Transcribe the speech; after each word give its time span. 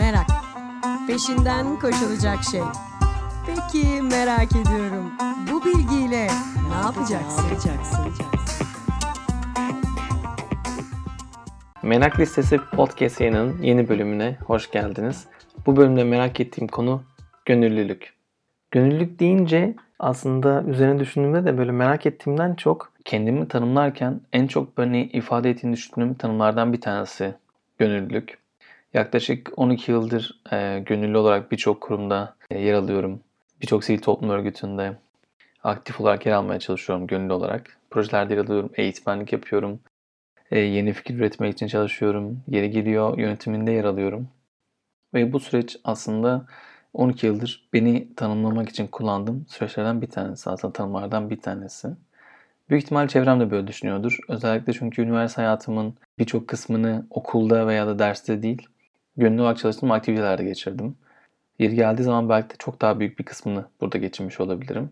Merak. 0.00 0.26
Peşinden 1.06 1.78
koşulacak 1.78 2.44
şey. 2.50 2.60
Peki 3.46 4.02
merak 4.02 4.52
ediyorum. 4.52 5.12
Bu 5.52 5.64
bilgiyle 5.64 6.26
ne 6.68 6.74
yapacaksın? 6.84 7.44
Ne 7.44 7.48
yapacaksın? 7.48 8.12
Merak 11.82 12.20
Listesi 12.20 12.58
Podcast 12.58 13.20
yayının 13.20 13.62
yeni 13.62 13.88
bölümüne 13.88 14.36
hoş 14.46 14.70
geldiniz. 14.70 15.26
Bu 15.66 15.76
bölümde 15.76 16.04
merak 16.04 16.40
ettiğim 16.40 16.68
konu 16.68 17.02
gönüllülük. 17.44 18.14
Gönüllülük 18.70 19.20
deyince 19.20 19.74
aslında 19.98 20.62
üzerine 20.62 21.00
düşündüğümde 21.00 21.44
de 21.44 21.58
böyle 21.58 21.72
merak 21.72 22.06
ettiğimden 22.06 22.54
çok 22.54 22.92
kendimi 23.04 23.48
tanımlarken 23.48 24.20
en 24.32 24.46
çok 24.46 24.78
beni 24.78 25.02
ifade 25.02 25.50
ettiğini 25.50 25.72
düşündüğüm 25.72 26.14
tanımlardan 26.14 26.72
bir 26.72 26.80
tanesi 26.80 27.34
gönüllülük. 27.78 28.40
Yaklaşık 28.94 29.50
12 29.56 29.92
yıldır 29.92 30.40
e, 30.52 30.80
gönüllü 30.86 31.18
olarak 31.18 31.52
birçok 31.52 31.80
kurumda 31.80 32.34
e, 32.50 32.58
yer 32.58 32.74
alıyorum. 32.74 33.20
Birçok 33.62 33.84
sivil 33.84 33.98
toplum 33.98 34.30
örgütünde 34.30 34.96
aktif 35.62 36.00
olarak 36.00 36.26
yer 36.26 36.32
almaya 36.32 36.60
çalışıyorum 36.60 37.06
gönüllü 37.06 37.32
olarak. 37.32 37.78
Projelerde 37.90 38.34
yer 38.34 38.40
alıyorum, 38.44 38.70
eğitmenlik 38.74 39.32
yapıyorum. 39.32 39.80
E, 40.50 40.58
yeni 40.58 40.92
fikir 40.92 41.14
üretmek 41.14 41.52
için 41.54 41.66
çalışıyorum. 41.66 42.42
Yeri 42.48 42.70
geliyor 42.70 43.18
yönetiminde 43.18 43.72
yer 43.72 43.84
alıyorum. 43.84 44.28
Ve 45.14 45.32
bu 45.32 45.40
süreç 45.40 45.76
aslında 45.84 46.46
12 46.94 47.26
yıldır 47.26 47.68
beni 47.72 48.14
tanımlamak 48.14 48.68
için 48.68 48.86
kullandığım 48.86 49.46
süreçlerden 49.48 50.02
bir 50.02 50.10
tanesi. 50.10 50.50
Aslında 50.50 50.72
tanımlardan 50.72 51.30
bir 51.30 51.40
tanesi. 51.40 51.88
Büyük 52.70 52.84
ihtimal 52.84 53.08
çevrem 53.08 53.40
de 53.40 53.50
böyle 53.50 53.66
düşünüyordur. 53.66 54.18
Özellikle 54.28 54.72
çünkü 54.72 55.02
üniversite 55.02 55.42
hayatımın 55.42 55.94
birçok 56.18 56.48
kısmını 56.48 57.06
okulda 57.10 57.66
veya 57.66 57.86
da 57.86 57.98
derste 57.98 58.42
değil, 58.42 58.68
gönüllü 59.16 59.42
olarak 59.42 59.58
çalıştığım 59.58 59.90
aktivitelerde 59.90 60.44
geçirdim. 60.44 60.96
Yeri 61.58 61.74
geldiği 61.74 62.02
zaman 62.02 62.28
belki 62.28 62.50
de 62.50 62.54
çok 62.58 62.80
daha 62.80 63.00
büyük 63.00 63.18
bir 63.18 63.24
kısmını 63.24 63.64
burada 63.80 63.98
geçirmiş 63.98 64.40
olabilirim. 64.40 64.90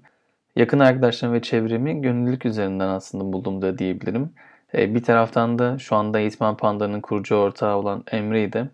Yakın 0.57 0.79
arkadaşlarım 0.79 1.35
ve 1.35 1.43
çevremi 1.43 2.03
gönüllülük 2.03 2.47
üzerinden 2.47 2.89
aslında 2.89 3.33
buldum 3.33 3.63
da 3.63 3.79
diyebilirim. 3.79 4.33
E, 4.75 4.95
bir 4.95 5.03
taraftan 5.03 5.59
da 5.59 5.79
şu 5.79 5.97
anda 5.97 6.19
Eğitmen 6.19 6.57
Panda'nın 6.57 7.01
kurucu 7.01 7.35
ortağı 7.35 7.77
olan 7.77 8.05
Emre'yi 8.13 8.53
de 8.53 8.69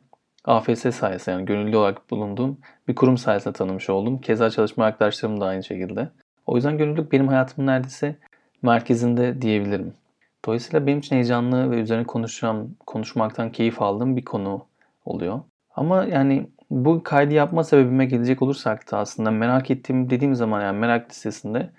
AFS 0.45 0.95
sayesinde 0.97 1.31
yani 1.31 1.45
gönüllü 1.45 1.77
olarak 1.77 2.11
bulunduğum 2.11 2.59
bir 2.89 2.95
kurum 2.95 3.19
sayesinde 3.19 3.53
tanımış 3.53 3.91
oldum. 3.91 4.21
Keza 4.21 4.51
çalışma 4.51 4.85
arkadaşlarım 4.85 5.41
da 5.41 5.47
aynı 5.47 5.65
şekilde. 5.65 6.09
O 6.47 6.57
yüzden 6.57 6.79
gönüllülük 6.79 7.13
benim 7.13 7.29
hayatımın 7.29 7.67
neredeyse 7.67 8.17
merkezinde 8.63 9.43
diyebilirim. 9.43 9.95
Dolayısıyla 10.45 10.87
benim 10.87 10.99
için 10.99 11.17
heyecanlı 11.17 11.71
ve 11.71 11.81
üzerine 11.81 12.05
konuşacağım, 12.05 12.77
konuşmaktan 12.87 13.53
keyif 13.53 13.83
aldığım 13.83 14.17
bir 14.17 14.25
konu 14.25 14.67
oluyor. 15.05 15.41
Ama 15.77 16.05
yani 16.05 16.47
bu 16.71 17.03
kaydı 17.03 17.35
yapma 17.35 17.65
sebebime 17.65 18.07
gelecek 18.07 18.43
olursak 18.43 18.93
da 18.93 18.99
aslında 18.99 19.31
merak 19.31 19.71
ettiğim 19.71 20.11
dediğim 20.11 20.35
zaman 20.35 20.63
yani 20.63 20.79
merak 20.79 21.11
listesinde 21.11 21.71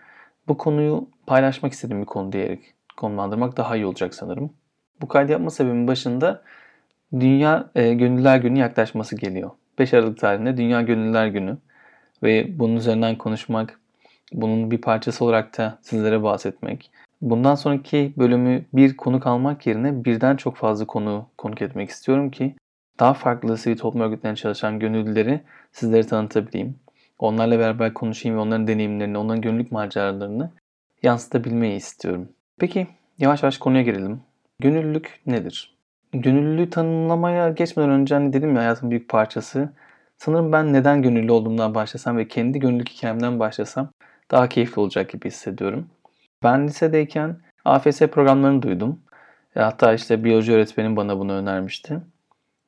bu 0.48 0.58
konuyu 0.58 1.10
paylaşmak 1.28 1.74
istediğim 1.74 2.02
bir 2.02 2.08
konu 2.08 2.32
diyerek 2.32 2.74
konumlandırmak 2.98 3.58
daha 3.58 3.76
iyi 3.76 3.86
olacak 3.86 4.14
sanırım. 4.14 4.54
Bu 5.02 5.08
kaydı 5.08 5.32
yapma 5.32 5.50
sebebimin 5.50 5.88
başında 5.88 6.42
Dünya 7.14 7.70
e, 7.76 7.94
Gönüllüler 7.94 8.38
Günü 8.38 8.60
yaklaşması 8.60 9.16
geliyor. 9.16 9.52
5 9.80 9.94
Aralık 9.94 10.20
tarihinde 10.20 10.58
Dünya 10.58 10.82
Gönüllüler 10.82 11.28
Günü 11.28 11.58
ve 12.24 12.60
bunun 12.60 12.76
üzerinden 12.76 13.18
konuşmak, 13.18 13.80
bunun 14.34 14.72
bir 14.72 14.82
parçası 14.82 15.26
olarak 15.26 15.58
da 15.58 15.80
sizlere 15.82 16.24
bahsetmek. 16.24 16.92
Bundan 17.22 17.56
sonraki 17.56 18.14
bölümü 18.18 18.66
bir 18.74 18.98
konuk 18.98 19.28
almak 19.28 19.68
yerine 19.68 20.06
birden 20.06 20.36
çok 20.36 20.56
fazla 20.56 20.86
konu 20.86 21.28
konuk 21.38 21.62
etmek 21.62 21.90
istiyorum 21.90 22.32
ki 22.32 22.56
daha 23.00 23.14
farklı 23.14 23.58
sivil 23.58 23.78
toplum 23.78 24.02
örgütlerinde 24.02 24.38
çalışan 24.38 24.80
gönüllüleri 24.80 25.42
sizlere 25.72 26.04
tanıtabileyim. 26.08 26.80
Onlarla 27.20 27.60
beraber 27.60 27.94
konuşayım 27.94 28.38
ve 28.38 28.42
onların 28.42 28.68
deneyimlerini, 28.68 29.18
onların 29.18 29.42
gönüllülük 29.42 29.72
maceralarını 29.72 30.52
yansıtabilmeyi 31.04 31.76
istiyorum. 31.76 32.30
Peki 32.60 32.88
yavaş 33.18 33.44
yavaş 33.44 33.58
konuya 33.58 33.84
girelim. 33.84 34.22
Gönüllülük 34.60 35.20
nedir? 35.26 35.76
Gönüllülüğü 36.14 36.70
tanımlamaya 36.70 37.50
geçmeden 37.50 37.90
önce 37.90 38.16
hani 38.16 38.34
dedim 38.34 38.56
ya 38.56 38.62
hayatın 38.62 38.90
büyük 38.92 39.10
parçası. 39.10 39.70
Sanırım 40.18 40.52
ben 40.52 40.74
neden 40.74 41.02
gönüllü 41.02 41.32
olduğumdan 41.32 41.76
başlasam 41.76 42.18
ve 42.18 42.28
kendi 42.28 42.60
gönüllülük 42.60 42.90
hikayemden 42.90 43.40
başlasam 43.40 43.90
daha 44.32 44.50
keyifli 44.50 44.80
olacak 44.80 45.10
gibi 45.10 45.28
hissediyorum. 45.28 45.90
Ben 46.44 46.68
lisedeyken 46.68 47.38
AFS 47.66 48.00
programlarını 48.00 48.62
duydum. 48.62 49.00
E, 49.56 49.60
hatta 49.60 49.94
işte 49.94 50.24
biyoloji 50.24 50.54
öğretmenim 50.54 50.96
bana 50.96 51.20
bunu 51.20 51.34
önermişti. 51.34 52.02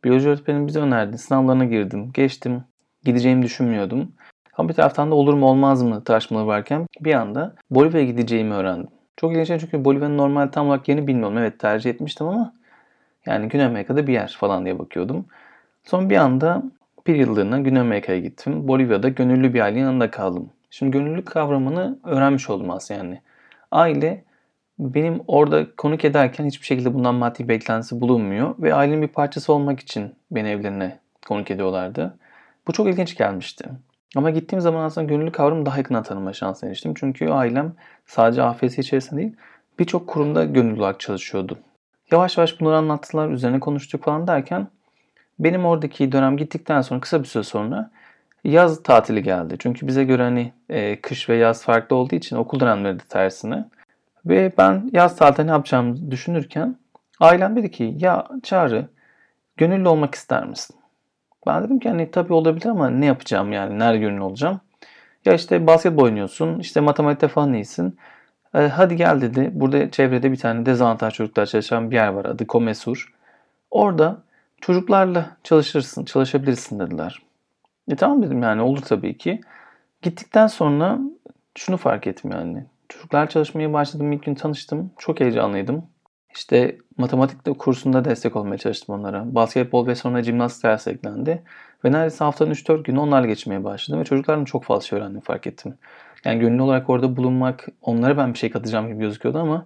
Biyoloji 0.04 0.30
öğretmenim 0.30 0.68
bize 0.68 0.80
önerdi. 0.80 1.18
Sınavlarına 1.18 1.66
girdim, 1.66 2.12
geçtim. 2.14 2.64
Gideceğimi 3.04 3.42
düşünmüyordum. 3.42 4.12
Ama 4.58 4.70
bir 4.70 4.74
taraftan 4.74 5.12
da 5.12 5.16
olur 5.16 5.34
mu 5.34 5.46
olmaz 5.46 5.84
mı 5.84 6.04
tartışmaları 6.04 6.48
varken 6.48 6.88
bir 7.02 7.14
anda 7.14 7.56
Bolivya'ya 7.72 8.06
gideceğimi 8.08 8.54
öğrendim. 8.54 8.88
Çok 9.18 9.32
ilginç 9.32 9.48
çünkü 9.62 9.86
Bolivya'nın 9.86 10.18
normal 10.18 10.48
tam 10.48 10.68
olarak 10.68 10.88
yerini 10.88 11.08
bilmiyorum. 11.08 11.38
Evet 11.38 11.60
tercih 11.60 11.90
etmiştim 11.90 12.28
ama 12.28 12.54
yani 13.26 13.50
Güney 13.50 13.66
Amerika'da 13.66 14.08
bir 14.08 14.14
yer 14.14 14.38
falan 14.40 14.66
diye 14.66 14.80
bakıyordum. 14.80 15.26
Son 15.84 16.10
bir 16.10 16.18
anda 16.18 16.64
bir 17.08 17.16
yıllığına 17.16 17.60
Güney 17.60 17.82
Amerika'ya 17.82 18.20
gittim. 18.20 18.68
Bolivya'da 18.68 19.10
gönüllü 19.10 19.54
bir 19.54 19.60
ailenin 19.60 19.84
yanında 19.84 20.12
kaldım. 20.12 20.50
Şimdi 20.70 20.92
gönüllülük 20.92 21.26
kavramını 21.26 22.00
öğrenmiş 22.04 22.50
oldum 22.50 22.70
aslında 22.70 23.04
yani. 23.04 23.22
Aile 23.72 24.24
benim 24.80 25.22
orada 25.28 25.76
konuk 25.76 26.06
ederken 26.06 26.46
hiçbir 26.46 26.66
şekilde 26.66 26.94
bundan 26.94 27.16
maddi 27.16 27.48
beklentisi 27.48 28.02
bulunmuyor 28.02 28.56
ve 28.60 28.74
ailenin 28.74 29.02
bir 29.02 29.08
parçası 29.08 29.54
olmak 29.54 29.80
için 29.80 30.16
beni 30.32 30.50
evlerine 30.50 31.00
konuk 31.28 31.52
ediyorlardı. 31.52 32.18
Bu 32.68 32.74
çok 32.74 32.88
ilginç 32.88 33.18
gelmişti. 33.18 33.66
Ama 34.16 34.30
gittiğim 34.30 34.62
zaman 34.62 34.84
aslında 34.84 35.08
gönüllü 35.08 35.32
kavramı 35.32 35.66
daha 35.66 35.78
yakından 35.78 36.04
tanıma 36.04 36.34
şansına 36.34 36.70
eriştim. 36.70 36.94
Çünkü 36.94 37.30
ailem 37.30 37.74
sadece 38.06 38.44
AFS 38.44 38.78
içerisinde 38.78 39.22
değil 39.22 39.36
birçok 39.80 40.08
kurumda 40.08 40.46
gönüllü 40.46 40.80
olarak 40.80 41.00
çalışıyordu. 41.00 41.60
Yavaş 42.12 42.38
yavaş 42.38 42.60
bunları 42.60 42.76
anlattılar, 42.76 43.30
üzerine 43.30 43.60
konuştuk 43.60 44.04
falan 44.04 44.28
derken 44.28 44.68
benim 45.40 45.66
oradaki 45.66 46.12
dönem 46.12 46.38
gittikten 46.38 46.82
sonra 46.82 47.00
kısa 47.00 47.20
bir 47.24 47.28
süre 47.28 47.44
sonra 47.44 47.92
yaz 48.44 48.84
tatili 48.84 49.24
geldi. 49.24 49.56
Çünkü 49.60 49.88
bize 49.88 50.04
göre 50.04 50.24
hani 50.24 50.54
e, 50.70 51.02
kış 51.02 51.30
ve 51.30 51.36
yaz 51.36 51.64
farklı 51.64 51.96
olduğu 51.96 52.16
için 52.16 52.36
okul 52.36 52.60
dönemleri 52.60 53.00
de 53.00 53.04
tersine. 53.10 53.66
Ve 54.26 54.52
ben 54.58 54.90
yaz 54.94 55.16
tatilde 55.16 55.48
ne 55.48 55.52
yapacağımı 55.52 56.12
düşünürken 56.12 56.78
ailem 57.20 57.56
dedi 57.56 57.72
ki 57.72 57.96
ya 58.00 58.28
Çağrı 58.44 58.88
gönüllü 59.58 59.88
olmak 59.88 60.16
ister 60.16 60.46
misin? 60.46 60.76
Ben 61.48 61.64
dedim 61.64 61.80
ki 61.80 61.90
hani 61.90 62.12
tabii 62.12 62.34
olabilir 62.34 62.66
ama 62.66 62.90
ne 62.90 63.06
yapacağım 63.06 63.52
yani 63.52 63.80
nerede 63.80 63.98
gönüllü 63.98 64.22
olacağım? 64.22 64.62
Ya 65.26 65.34
işte 65.34 65.68
basketbol 65.68 66.04
oynuyorsun, 66.04 66.60
işte 66.60 66.80
matematikte 66.80 67.28
falan 67.28 67.54
iyisin. 67.54 67.98
E, 68.56 68.60
hadi 68.60 68.96
gel 68.96 69.22
dedi. 69.22 69.52
Burada 69.54 69.92
çevrede 69.92 70.32
bir 70.32 70.38
tane 70.38 70.66
dezavantaj 70.66 71.14
çocuklar 71.14 71.46
çalışan 71.46 71.92
bir 71.92 71.96
yer 71.96 72.08
var 72.08 72.26
adı 72.26 72.48
Komesur. 72.48 73.14
Orada 73.72 74.18
çocuklarla 74.62 75.38
çalışırsın, 75.44 76.06
çalışabilirsin 76.06 76.80
dediler. 76.80 77.22
E 77.92 77.96
tamam 77.96 78.24
dedim 78.24 78.44
yani 78.44 78.62
olur 78.62 78.82
tabii 78.82 79.18
ki. 79.18 79.42
Gittikten 80.02 80.48
sonra 80.48 81.00
şunu 81.56 81.78
fark 81.78 82.08
ettim 82.08 82.32
yani. 82.32 82.66
Çocuklar 82.90 83.30
çalışmaya 83.30 83.74
başladım 83.74 84.12
ilk 84.12 84.24
gün 84.24 84.36
tanıştım. 84.36 84.92
Çok 84.98 85.20
heyecanlıydım. 85.20 85.86
İşte 86.36 86.78
matematik 86.98 87.60
kursunda 87.60 88.06
destek 88.06 88.36
olmaya 88.36 88.58
çalıştım 88.58 88.96
onlara. 88.96 89.36
Basketbol 89.36 89.88
ve 89.88 89.96
sonra 89.96 90.24
jimnastik 90.24 90.64
dersi 90.64 90.90
eklendi. 90.90 91.44
Ve 91.86 91.92
neredeyse 91.92 92.24
haftanın 92.24 92.52
3-4 92.52 92.84
günü 92.84 93.00
onlarla 93.00 93.28
geçmeye 93.28 93.64
başladım. 93.64 94.00
Ve 94.00 94.06
çocuklardan 94.06 94.46
çok 94.46 94.64
fazla 94.64 94.88
şey 94.88 95.00
öğrendim 95.00 95.22
fark 95.22 95.48
ettim. 95.48 95.78
Yani 96.26 96.40
gönüllü 96.40 96.62
olarak 96.62 96.90
orada 96.90 97.16
bulunmak 97.18 97.68
onlara 97.82 98.18
ben 98.18 98.34
bir 98.34 98.40
şey 98.40 98.50
katacağım 98.50 98.88
gibi 98.88 99.00
gözüküyordu 99.00 99.40
ama 99.40 99.66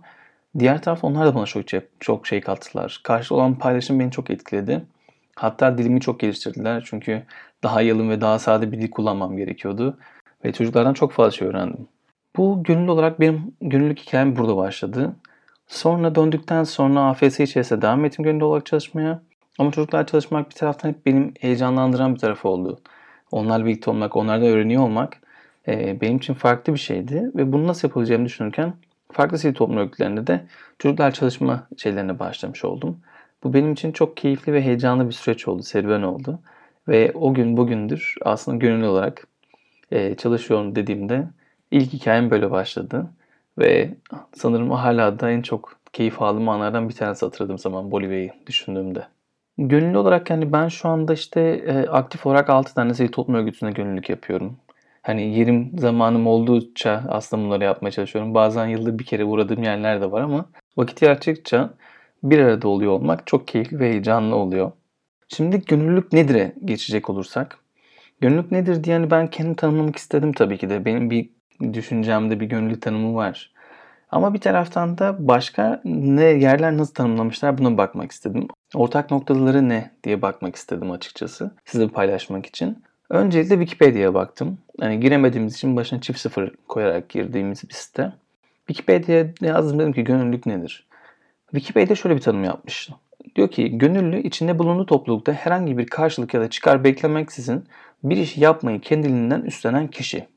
diğer 0.60 0.81
tarafta 0.81 1.08
onlar 1.08 1.28
da 1.28 1.36
bana 1.36 1.46
çok 1.46 1.70
şey, 1.70 1.81
çok 2.00 2.28
şey 2.28 2.42
kattılar. 2.42 3.02
Karşı 3.04 3.36
olan 3.36 3.56
paylaşım 3.56 4.00
beni 4.00 4.12
çok 4.12 4.30
etkiledi. 4.30 4.86
Hatta 5.36 5.78
dilimi 5.78 6.02
çok 6.02 6.20
geliştirdiler. 6.20 6.84
Çünkü 6.86 7.24
daha 7.63 7.81
yalın 7.81 8.10
ve 8.10 8.22
daha 8.22 8.40
sade 8.40 8.72
bir 8.72 8.81
dil 8.81 8.92
kullanmam 8.92 9.38
gerekiyordu. 9.38 9.98
Ve 10.45 10.54
çocuklardan 10.54 10.94
çok 10.94 11.12
fazla 11.12 11.31
şey 11.31 11.48
öğrendim. 11.48 11.88
Bu 12.38 12.63
gönüllü 12.63 12.92
olarak 12.92 13.19
benim 13.19 13.56
gönüllülük 13.62 14.00
hikayem 14.00 14.36
burada 14.36 14.57
başladı. 14.57 15.16
Sonra 15.68 16.16
döndükten 16.16 16.63
sonra 16.63 17.01
AFS 17.01 17.39
içerisinde 17.39 17.81
devam 17.81 18.06
ettim 18.06 18.25
gönüllü 18.25 18.44
olarak 18.44 18.66
çalışmaya. 18.66 19.22
Ama 19.60 19.72
çocuklar 19.72 20.07
çalışmak 20.07 20.50
bir 20.50 20.56
taraftan 20.56 20.89
hep 20.89 21.06
benim 21.06 21.33
heyecanlandıran 21.39 22.13
bir 22.16 22.19
tarafı 22.19 22.50
oldu. 22.50 22.80
Onlarla 23.31 23.66
birlikte 23.66 23.92
olmak, 23.92 24.16
onlardan 24.16 24.48
öğreniyor 24.48 24.83
olmak 24.83 25.18
e, 25.68 26.01
benim 26.01 26.18
için 26.18 26.33
farklı 26.33 26.74
bir 26.74 26.80
şeydi. 26.80 27.31
Ve 27.36 27.51
bunu 27.51 27.68
nasıl 27.68 27.88
yapılacağımı 27.88 28.25
düşünürken 28.25 28.74
farklı 29.12 29.38
sivil 29.38 29.54
toplum 29.54 29.78
örgütlerinde 29.78 30.28
de 30.28 30.45
çocuklar 30.80 31.12
çalışma 31.12 31.68
şeylerine 31.78 32.19
başlamış 32.19 32.66
oldum. 32.66 33.00
Bu 33.44 33.54
benim 33.54 33.74
için 33.74 33.92
çok 33.92 34.18
keyifli 34.18 34.54
ve 34.54 34.62
heyecanlı 34.62 35.07
bir 35.07 35.13
süreç 35.13 35.48
oldu, 35.48 35.63
serüven 35.63 36.01
oldu. 36.01 36.39
Ve 36.88 37.12
o 37.16 37.33
gün 37.33 37.57
bugündür 37.57 38.16
aslında 38.22 38.57
gönüllü 38.57 38.86
olarak 38.86 39.28
e, 39.92 40.16
çalışıyorum 40.16 40.75
dediğimde 40.75 41.28
ilk 41.71 41.94
hikayem 41.94 42.31
böyle 42.31 42.51
başladı. 42.51 43.06
Ve 43.59 43.94
sanırım 44.33 44.71
hala 44.71 45.19
da 45.19 45.31
en 45.31 45.41
çok 45.41 45.75
keyif 45.94 46.21
aldığım 46.21 46.50
anlardan 46.50 46.89
bir 46.89 46.94
tanesi 46.94 47.25
hatırladığım 47.25 47.57
zaman 47.57 47.91
Bolivya'yı 47.91 48.31
düşündüğümde. 48.47 49.07
Gönüllü 49.57 49.97
olarak 49.97 50.29
yani 50.29 50.53
ben 50.53 50.68
şu 50.68 50.89
anda 50.89 51.13
işte 51.13 51.41
e, 51.41 51.88
aktif 51.88 52.25
olarak 52.25 52.50
6 52.50 52.73
tane 52.73 52.94
sivil 52.94 53.12
toplum 53.12 53.35
örgütüne 53.35 53.71
gönüllülük 53.71 54.09
yapıyorum. 54.09 54.57
Hani 55.01 55.38
yerim 55.38 55.71
zamanım 55.79 56.27
oldukça 56.27 57.03
aslında 57.09 57.44
bunları 57.44 57.63
yapmaya 57.63 57.91
çalışıyorum. 57.91 58.33
Bazen 58.33 58.68
yılda 58.68 59.00
bir 59.00 59.06
kere 59.06 59.25
uğradığım 59.25 59.63
yerler 59.63 60.01
de 60.01 60.12
var 60.12 60.21
ama 60.21 60.45
vakit 60.77 61.01
yarattıkça 61.01 61.73
bir 62.23 62.39
arada 62.39 62.68
oluyor 62.68 62.91
olmak 62.91 63.27
çok 63.27 63.47
keyifli 63.47 63.79
ve 63.79 63.89
heyecanlı 63.89 64.35
oluyor. 64.35 64.71
Şimdi 65.27 65.65
gönüllülük 65.65 66.13
nedir'e 66.13 66.56
geçecek 66.65 67.09
olursak. 67.09 67.57
Gönüllülük 68.21 68.51
nedir 68.51 68.83
diye 68.83 68.95
yani 68.95 69.12
ben 69.12 69.27
kendim 69.27 69.56
tanımlamak 69.56 69.95
istedim 69.95 70.33
tabii 70.33 70.57
ki 70.57 70.69
de. 70.69 70.85
Benim 70.85 71.09
bir 71.09 71.29
düşüncemde 71.74 72.40
bir 72.40 72.46
gönüllülük 72.46 72.81
tanımı 72.81 73.16
var. 73.16 73.52
Ama 74.12 74.34
bir 74.34 74.40
taraftan 74.40 74.98
da 74.98 75.16
başka 75.19 75.81
ne 75.86 76.24
yerler 76.24 76.78
nasıl 76.78 76.94
tanımlamışlar 76.94 77.58
buna 77.58 77.78
bakmak 77.78 78.12
istedim. 78.12 78.48
Ortak 78.75 79.12
noktaları 79.12 79.69
ne 79.69 79.92
diye 80.04 80.22
bakmak 80.22 80.56
istedim 80.56 80.92
açıkçası. 80.92 81.52
Size 81.66 81.88
paylaşmak 81.88 82.46
için. 82.46 82.84
Öncelikle 83.10 83.56
Wikipedia'ya 83.56 84.13
baktım. 84.13 84.58
Yani 84.81 85.00
giremediğimiz 85.00 85.54
için 85.54 85.75
başına 85.75 86.02
çift 86.02 86.19
sıfır 86.19 86.52
koyarak 86.68 87.10
girdiğimiz 87.10 87.69
bir 87.69 87.74
site. 87.74 88.14
Wikipedia'ya 88.68 89.28
yazdım 89.42 89.80
dedim 89.80 89.94
ki 89.94 90.04
gönüllülük 90.04 90.46
nedir? 90.46 90.88
Wikipedia 91.52 91.96
şöyle 91.96 92.16
bir 92.16 92.22
tanım 92.22 92.44
yapmış. 92.44 92.90
Diyor 93.36 93.52
ki 93.52 93.78
gönüllü 93.78 94.22
içinde 94.22 94.60
bulunduğu 94.60 94.86
toplulukta 94.86 95.34
herhangi 95.34 95.78
bir 95.78 95.88
karşılık 95.88 96.34
ya 96.34 96.42
da 96.42 96.50
çıkar 96.50 96.84
beklemeksizin 96.84 97.66
bir 98.04 98.18
işi 98.18 98.42
yapmayı 98.42 98.81
kendiliğinden 98.81 99.42
üstlenen 99.42 99.88
kişi. 99.88 100.28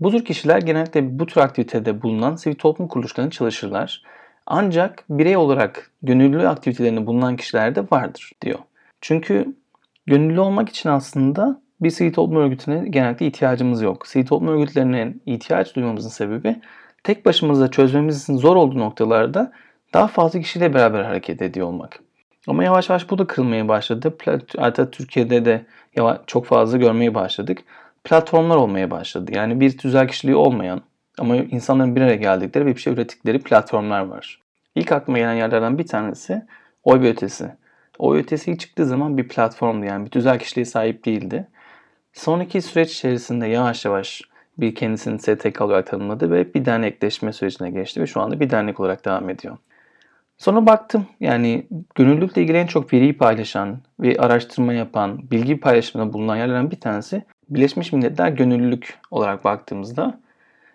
Bu 0.00 0.10
tür 0.10 0.24
kişiler 0.24 0.58
genellikle 0.58 1.18
bu 1.18 1.26
tür 1.26 1.40
aktivitede 1.40 2.02
bulunan 2.02 2.36
sivil 2.36 2.54
toplum 2.54 2.88
kuruluşlarında 2.88 3.30
çalışırlar. 3.30 4.02
Ancak 4.46 5.04
birey 5.10 5.36
olarak 5.36 5.90
gönüllü 6.02 6.48
aktivitelerinde 6.48 7.06
bulunan 7.06 7.36
kişiler 7.36 7.74
de 7.74 7.84
vardır 7.90 8.32
diyor. 8.42 8.58
Çünkü 9.00 9.54
gönüllü 10.06 10.40
olmak 10.40 10.68
için 10.68 10.88
aslında 10.88 11.60
bir 11.80 11.90
sivil 11.90 12.12
toplum 12.12 12.36
örgütüne 12.36 12.88
genellikle 12.88 13.26
ihtiyacımız 13.26 13.82
yok. 13.82 14.06
Sivil 14.06 14.26
toplum 14.26 14.48
örgütlerine 14.48 15.14
ihtiyaç 15.26 15.76
duymamızın 15.76 16.08
sebebi 16.08 16.56
tek 17.04 17.26
başımıza 17.26 17.70
çözmemizin 17.70 18.36
zor 18.36 18.56
olduğu 18.56 18.78
noktalarda 18.78 19.52
daha 19.94 20.06
fazla 20.06 20.40
kişiyle 20.40 20.74
beraber 20.74 21.02
hareket 21.04 21.42
ediyor 21.42 21.66
olmak. 21.66 22.00
Ama 22.46 22.64
yavaş 22.64 22.90
yavaş 22.90 23.10
bu 23.10 23.18
da 23.18 23.26
kırılmaya 23.26 23.68
başladı. 23.68 24.16
Hatta 24.58 24.90
Türkiye'de 24.90 25.44
de 25.44 25.66
çok 26.26 26.46
fazla 26.46 26.78
görmeye 26.78 27.14
başladık. 27.14 27.58
Platformlar 28.08 28.56
olmaya 28.56 28.90
başladı. 28.90 29.32
Yani 29.34 29.60
bir 29.60 29.78
tüzel 29.78 30.08
kişiliği 30.08 30.36
olmayan 30.36 30.80
ama 31.18 31.36
insanların 31.36 31.96
bir 31.96 32.00
araya 32.00 32.16
geldikleri 32.16 32.66
ve 32.66 32.76
bir 32.76 32.80
şey 32.80 32.92
ürettikleri 32.92 33.38
platformlar 33.38 34.00
var. 34.00 34.42
İlk 34.74 34.92
aklıma 34.92 35.18
gelen 35.18 35.34
yerlerden 35.34 35.78
bir 35.78 35.86
tanesi 35.86 36.42
oy 36.84 37.00
ve 37.00 37.10
ötesi. 37.10 37.50
Oy 37.98 38.18
ötesi 38.18 38.50
ilk 38.50 38.60
çıktığı 38.60 38.86
zaman 38.86 39.18
bir 39.18 39.28
platformdu 39.28 39.86
yani 39.86 40.04
bir 40.04 40.10
tüzel 40.10 40.38
kişiliğe 40.38 40.64
sahip 40.64 41.04
değildi. 41.04 41.48
Sonraki 42.12 42.62
süreç 42.62 42.92
içerisinde 42.92 43.46
yavaş 43.46 43.84
yavaş 43.84 44.22
bir 44.58 44.74
kendisini 44.74 45.18
STK 45.18 45.60
olarak 45.60 45.86
tanımladı 45.86 46.30
ve 46.30 46.54
bir 46.54 46.64
dernekleşme 46.64 47.32
sürecine 47.32 47.70
geçti 47.70 48.00
ve 48.00 48.06
şu 48.06 48.20
anda 48.20 48.40
bir 48.40 48.50
dernek 48.50 48.80
olarak 48.80 49.04
devam 49.04 49.30
ediyor. 49.30 49.56
Sonra 50.38 50.66
baktım 50.66 51.06
yani 51.20 51.66
gönüllülükle 51.94 52.42
ilgili 52.42 52.56
en 52.56 52.66
çok 52.66 52.92
veriyi 52.92 53.18
paylaşan 53.18 53.80
ve 54.00 54.16
araştırma 54.18 54.72
yapan, 54.72 55.30
bilgi 55.30 55.60
paylaşımında 55.60 56.12
bulunan 56.12 56.36
yerlerden 56.36 56.70
bir 56.70 56.80
tanesi 56.80 57.22
Birleşmiş 57.50 57.92
Milletler 57.92 58.28
Gönüllülük 58.28 58.98
olarak 59.10 59.44
baktığımızda 59.44 60.20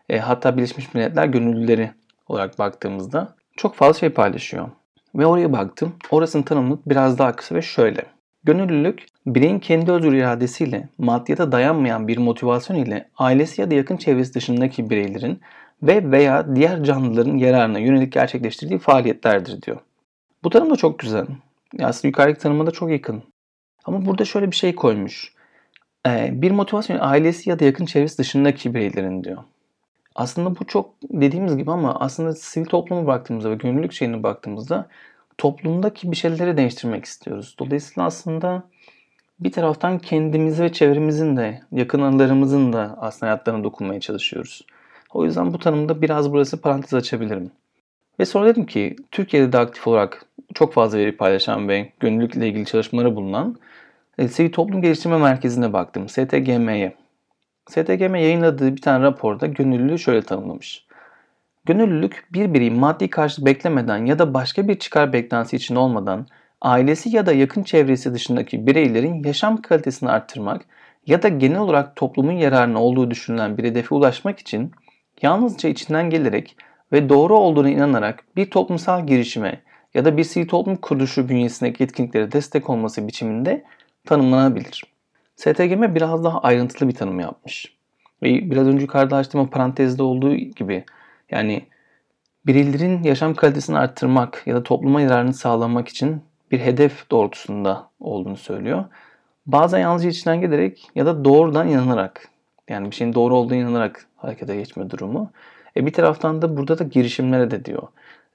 e, 0.09 0.19
hatta 0.19 0.57
Birleşmiş 0.57 0.93
Milletler 0.93 1.25
Gönüllüleri 1.25 1.91
olarak 2.27 2.59
baktığımızda 2.59 3.35
çok 3.57 3.75
fazla 3.75 3.99
şey 3.99 4.09
paylaşıyor. 4.09 4.69
Ve 5.15 5.25
oraya 5.25 5.53
baktım. 5.53 5.95
Orasının 6.11 6.43
tanımı 6.43 6.79
biraz 6.85 7.17
daha 7.17 7.35
kısa 7.35 7.55
ve 7.55 7.61
şöyle. 7.61 8.05
Gönüllülük, 8.43 9.05
bireyin 9.25 9.59
kendi 9.59 9.91
özgür 9.91 10.13
iradesiyle, 10.13 10.89
maddiyata 10.97 11.51
dayanmayan 11.51 12.07
bir 12.07 12.17
motivasyon 12.17 12.77
ile 12.77 13.09
ailesi 13.17 13.61
ya 13.61 13.71
da 13.71 13.75
yakın 13.75 13.97
çevresi 13.97 14.33
dışındaki 14.33 14.89
bireylerin 14.89 15.41
ve 15.83 16.11
veya 16.11 16.55
diğer 16.55 16.83
canlıların 16.83 17.37
yararına 17.37 17.79
yönelik 17.79 18.13
gerçekleştirdiği 18.13 18.79
faaliyetlerdir 18.79 19.61
diyor. 19.61 19.77
Bu 20.43 20.49
tanım 20.49 20.69
da 20.69 20.75
çok 20.75 20.99
güzel. 20.99 21.25
Aslında 21.81 22.07
yukarıdaki 22.07 22.39
tanıma 22.39 22.67
da 22.67 22.71
çok 22.71 22.91
yakın. 22.91 23.23
Ama 23.85 24.05
burada 24.05 24.25
şöyle 24.25 24.51
bir 24.51 24.55
şey 24.55 24.75
koymuş. 24.75 25.33
Ee, 26.07 26.29
bir 26.33 26.51
motivasyon 26.51 26.97
ailesi 27.01 27.49
ya 27.49 27.59
da 27.59 27.65
yakın 27.65 27.85
çevresi 27.85 28.17
dışındaki 28.17 28.73
bireylerin 28.73 29.23
diyor. 29.23 29.43
Aslında 30.15 30.59
bu 30.59 30.67
çok 30.67 30.89
dediğimiz 31.03 31.57
gibi 31.57 31.71
ama 31.71 31.99
aslında 31.99 32.33
sivil 32.33 32.65
toplumu 32.65 33.07
baktığımızda 33.07 33.49
ve 33.51 33.55
gönüllülük 33.55 33.93
şeyine 33.93 34.23
baktığımızda 34.23 34.87
toplumdaki 35.37 36.11
bir 36.11 36.15
şeyleri 36.15 36.57
değiştirmek 36.57 37.05
istiyoruz. 37.05 37.55
Dolayısıyla 37.59 38.07
aslında 38.07 38.63
bir 39.39 39.51
taraftan 39.51 39.99
kendimizi 39.99 40.63
ve 40.63 40.71
çevremizin 40.71 41.37
de 41.37 41.61
yakın 41.71 42.01
anılarımızın 42.01 42.73
da 42.73 42.97
aslında 42.99 43.31
hayatlarına 43.31 43.63
dokunmaya 43.63 43.99
çalışıyoruz. 43.99 44.65
O 45.13 45.25
yüzden 45.25 45.53
bu 45.53 45.59
tanımda 45.59 46.01
biraz 46.01 46.31
burası 46.31 46.61
parantez 46.61 46.93
açabilirim. 46.93 47.51
Ve 48.19 48.25
sonra 48.25 48.45
dedim 48.45 48.65
ki 48.65 48.95
Türkiye'de 49.11 49.51
de 49.51 49.57
aktif 49.57 49.87
olarak 49.87 50.25
çok 50.53 50.73
fazla 50.73 50.97
veri 50.97 51.17
paylaşan 51.17 51.67
ve 51.67 51.91
gönüllülükle 51.99 52.47
ilgili 52.47 52.65
çalışmaları 52.65 53.15
bulunan 53.15 53.57
Sivil 54.19 54.51
Toplum 54.51 54.81
Geliştirme 54.81 55.17
Merkezi'ne 55.17 55.73
baktım. 55.73 56.09
STGM'ye. 56.09 56.95
STGM 57.69 58.15
yayınladığı 58.15 58.75
bir 58.75 58.81
tane 58.81 59.03
raporda 59.03 59.47
gönüllülüğü 59.47 59.99
şöyle 59.99 60.21
tanımlamış. 60.21 60.85
Gönüllülük 61.65 62.27
bir 62.33 62.53
bireyin 62.53 62.79
maddi 62.79 63.09
karşılık 63.09 63.45
beklemeden 63.45 64.05
ya 64.05 64.19
da 64.19 64.33
başka 64.33 64.67
bir 64.67 64.79
çıkar 64.79 65.13
beklentisi 65.13 65.55
için 65.55 65.75
olmadan 65.75 66.27
ailesi 66.61 67.15
ya 67.15 67.25
da 67.25 67.33
yakın 67.33 67.63
çevresi 67.63 68.13
dışındaki 68.13 68.67
bireylerin 68.67 69.23
yaşam 69.23 69.61
kalitesini 69.61 70.09
arttırmak 70.09 70.65
ya 71.07 71.23
da 71.23 71.27
genel 71.27 71.59
olarak 71.59 71.95
toplumun 71.95 72.31
yararına 72.31 72.83
olduğu 72.83 73.11
düşünülen 73.11 73.57
bir 73.57 73.63
hedefe 73.63 73.95
ulaşmak 73.95 74.39
için 74.39 74.71
yalnızca 75.21 75.69
içinden 75.69 76.09
gelerek 76.09 76.55
ve 76.91 77.09
doğru 77.09 77.37
olduğuna 77.37 77.69
inanarak 77.69 78.23
bir 78.35 78.49
toplumsal 78.49 79.07
girişime 79.07 79.61
ya 79.93 80.05
da 80.05 80.17
bir 80.17 80.23
sivil 80.23 80.47
toplum 80.47 80.75
kuruluşu 80.75 81.29
bünyesindeki 81.29 81.83
etkinliklere 81.83 82.31
destek 82.31 82.69
olması 82.69 83.07
biçiminde 83.07 83.63
tanımlanabilir. 84.05 84.83
STGM 85.35 85.95
biraz 85.95 86.23
daha 86.23 86.41
ayrıntılı 86.41 86.89
bir 86.89 86.95
tanım 86.95 87.19
yapmış. 87.19 87.77
Ve 88.23 88.51
biraz 88.51 88.67
önce 88.67 88.81
yukarıda 88.81 89.15
açtığım 89.15 89.47
parantezde 89.47 90.03
olduğu 90.03 90.35
gibi 90.35 90.85
yani 91.31 91.65
bireylerin 92.45 93.03
yaşam 93.03 93.33
kalitesini 93.33 93.77
arttırmak 93.77 94.43
ya 94.45 94.55
da 94.55 94.63
topluma 94.63 95.01
yararını 95.01 95.33
sağlamak 95.33 95.87
için 95.87 96.21
bir 96.51 96.59
hedef 96.59 97.11
doğrultusunda 97.11 97.89
olduğunu 97.99 98.37
söylüyor. 98.37 98.85
Bazen 99.45 99.79
yalnızca 99.79 100.09
içinden 100.09 100.41
gelerek 100.41 100.89
ya 100.95 101.05
da 101.05 101.25
doğrudan 101.25 101.67
inanarak 101.67 102.29
yani 102.69 102.91
bir 102.91 102.95
şeyin 102.95 103.13
doğru 103.13 103.35
olduğunu 103.35 103.57
inanarak 103.57 104.07
harekete 104.17 104.55
geçme 104.55 104.89
durumu. 104.89 105.31
E 105.77 105.85
bir 105.85 105.93
taraftan 105.93 106.41
da 106.41 106.57
burada 106.57 106.79
da 106.79 106.83
girişimlere 106.83 107.51
de 107.51 107.65
diyor. 107.65 107.87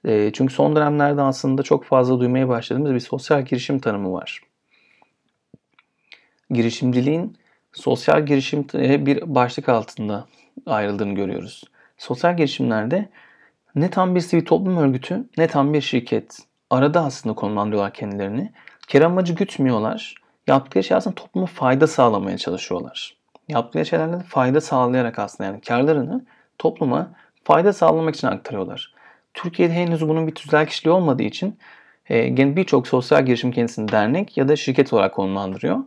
E, 0.05 0.31
çünkü 0.33 0.53
son 0.53 0.75
dönemlerde 0.75 1.21
aslında 1.21 1.63
çok 1.63 1.83
fazla 1.85 2.19
duymaya 2.19 2.49
başladığımız 2.49 2.93
bir 2.93 2.99
sosyal 2.99 3.41
girişim 3.41 3.79
tanımı 3.79 4.13
var. 4.13 4.41
Girişimciliğin 6.49 7.37
sosyal 7.73 8.25
girişim 8.25 8.67
bir 9.05 9.35
başlık 9.35 9.69
altında 9.69 10.27
ayrıldığını 10.65 11.15
görüyoruz. 11.15 11.63
Sosyal 11.97 12.37
girişimlerde 12.37 13.09
ne 13.75 13.89
tam 13.89 14.15
bir 14.15 14.19
sivil 14.21 14.45
toplum 14.45 14.77
örgütü 14.77 15.23
ne 15.37 15.47
tam 15.47 15.73
bir 15.73 15.81
şirket. 15.81 16.37
Arada 16.69 17.05
aslında 17.05 17.35
konumlandırıyorlar 17.35 17.93
kendilerini. 17.93 18.51
Kar 18.91 19.01
amacı 19.01 19.33
gütmüyorlar. 19.33 20.15
Yaptıkları 20.47 20.83
şey 20.83 20.97
aslında 20.97 21.15
topluma 21.15 21.45
fayda 21.45 21.87
sağlamaya 21.87 22.37
çalışıyorlar. 22.37 23.17
Yaptıkları 23.47 23.85
şeylerden 23.85 24.21
fayda 24.21 24.61
sağlayarak 24.61 25.19
aslında 25.19 25.49
yani 25.49 25.61
karlarını 25.61 26.25
topluma 26.57 27.11
fayda 27.43 27.73
sağlamak 27.73 28.15
için 28.15 28.27
aktarıyorlar. 28.27 28.93
Türkiye'de 29.33 29.73
henüz 29.73 30.07
bunun 30.07 30.27
bir 30.27 30.35
tüzel 30.35 30.67
kişiliği 30.67 30.95
olmadığı 30.95 31.23
için 31.23 31.57
e, 32.09 32.55
birçok 32.55 32.87
sosyal 32.87 33.25
girişim 33.25 33.51
kendisini 33.51 33.91
dernek 33.91 34.37
ya 34.37 34.47
da 34.47 34.55
şirket 34.55 34.93
olarak 34.93 35.13
konumlandırıyor. 35.13 35.79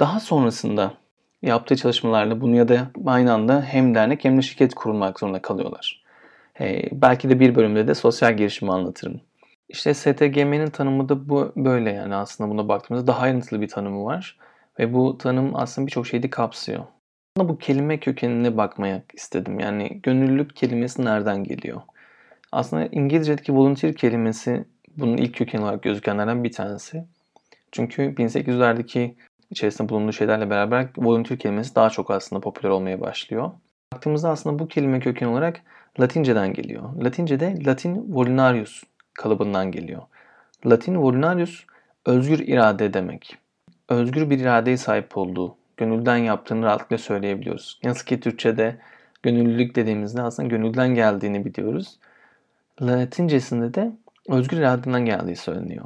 Daha 0.00 0.20
sonrasında 0.20 0.94
yaptığı 1.42 1.76
çalışmalarla 1.76 2.40
bunu 2.40 2.56
ya 2.56 2.68
da 2.68 2.90
aynı 3.06 3.32
anda 3.32 3.62
hem 3.62 3.94
dernek 3.94 4.24
hem 4.24 4.38
de 4.38 4.42
şirket 4.42 4.74
kurulmak 4.74 5.20
zorunda 5.20 5.42
kalıyorlar. 5.42 6.02
E, 6.60 6.82
belki 6.92 7.30
de 7.30 7.40
bir 7.40 7.54
bölümde 7.54 7.88
de 7.88 7.94
sosyal 7.94 8.36
girişimi 8.36 8.72
anlatırım. 8.72 9.20
İşte 9.68 9.94
STGM'nin 9.94 10.70
tanımı 10.70 11.08
da 11.08 11.28
bu 11.28 11.52
böyle 11.56 11.92
yani 11.92 12.14
aslında 12.14 12.50
buna 12.50 12.68
baktığımızda 12.68 13.06
daha 13.06 13.20
ayrıntılı 13.20 13.60
bir 13.60 13.68
tanımı 13.68 14.04
var. 14.04 14.38
Ve 14.78 14.94
bu 14.94 15.18
tanım 15.18 15.56
aslında 15.56 15.86
birçok 15.86 16.06
şeyi 16.06 16.22
de 16.22 16.30
kapsıyor. 16.30 16.84
Bu 17.38 17.58
kelime 17.58 18.00
kökenine 18.00 18.56
bakmaya 18.56 19.02
istedim. 19.14 19.60
Yani 19.60 20.00
gönüllülük 20.02 20.56
kelimesi 20.56 21.04
nereden 21.04 21.44
geliyor? 21.44 21.80
Aslında 22.52 22.86
İngilizce'deki 22.86 23.54
volunteer 23.54 23.94
kelimesi 23.94 24.64
bunun 24.96 25.16
ilk 25.16 25.34
kökeni 25.34 25.62
olarak 25.62 25.82
gözükenlerden 25.82 26.44
bir 26.44 26.52
tanesi. 26.52 27.04
Çünkü 27.72 28.02
1800'lerdeki 28.02 29.14
içerisinde 29.50 29.88
bulunduğu 29.88 30.12
şeylerle 30.12 30.50
beraber 30.50 30.88
volunteer 30.96 31.38
kelimesi 31.38 31.74
daha 31.74 31.90
çok 31.90 32.10
aslında 32.10 32.40
popüler 32.40 32.70
olmaya 32.70 33.00
başlıyor. 33.00 33.50
Baktığımızda 33.92 34.30
aslında 34.30 34.58
bu 34.58 34.68
kelime 34.68 35.00
köken 35.00 35.26
olarak 35.26 35.60
Latinceden 36.00 36.52
geliyor. 36.52 37.02
Latince'de 37.04 37.64
Latin 37.66 38.14
volunarius 38.14 38.84
kalıbından 39.14 39.72
geliyor. 39.72 40.02
Latin 40.66 40.96
volunarius 40.96 41.64
özgür 42.06 42.38
irade 42.38 42.94
demek. 42.94 43.36
Özgür 43.88 44.30
bir 44.30 44.38
iradeye 44.40 44.76
sahip 44.76 45.16
olduğu, 45.16 45.56
gönülden 45.76 46.16
yaptığını 46.16 46.64
rahatlıkla 46.64 46.98
söyleyebiliyoruz. 46.98 47.80
Nasıl 47.84 48.06
ki 48.06 48.20
Türkçe'de 48.20 48.78
gönüllülük 49.22 49.74
dediğimizde 49.74 50.22
aslında 50.22 50.48
gönülden 50.48 50.94
geldiğini 50.94 51.44
biliyoruz. 51.44 51.98
Latincesinde 52.82 53.74
de 53.74 53.92
özgür 54.28 54.56
iradeden 54.56 55.04
geldiği 55.04 55.36
söyleniyor. 55.36 55.84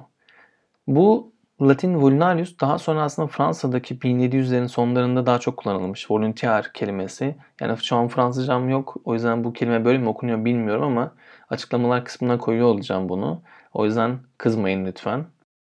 Bu 0.86 1.31
Latin 1.62 2.02
volunarius 2.02 2.60
daha 2.60 2.78
sonra 2.78 3.02
aslında 3.02 3.28
Fransa'daki 3.28 3.94
1700'lerin 3.94 4.68
sonlarında 4.68 5.26
daha 5.26 5.38
çok 5.38 5.56
kullanılmış. 5.56 6.10
Volunteer 6.10 6.72
kelimesi. 6.72 7.36
Yani 7.60 7.78
şu 7.82 7.96
an 7.96 8.08
Fransızcam 8.08 8.68
yok. 8.68 8.96
O 9.04 9.14
yüzden 9.14 9.44
bu 9.44 9.52
kelime 9.52 9.84
böyle 9.84 9.98
mi 9.98 10.08
okunuyor 10.08 10.44
bilmiyorum 10.44 10.84
ama 10.84 11.14
açıklamalar 11.50 12.04
kısmına 12.04 12.38
koyuyor 12.38 12.66
olacağım 12.66 13.08
bunu. 13.08 13.42
O 13.72 13.84
yüzden 13.84 14.18
kızmayın 14.38 14.86
lütfen. 14.86 15.26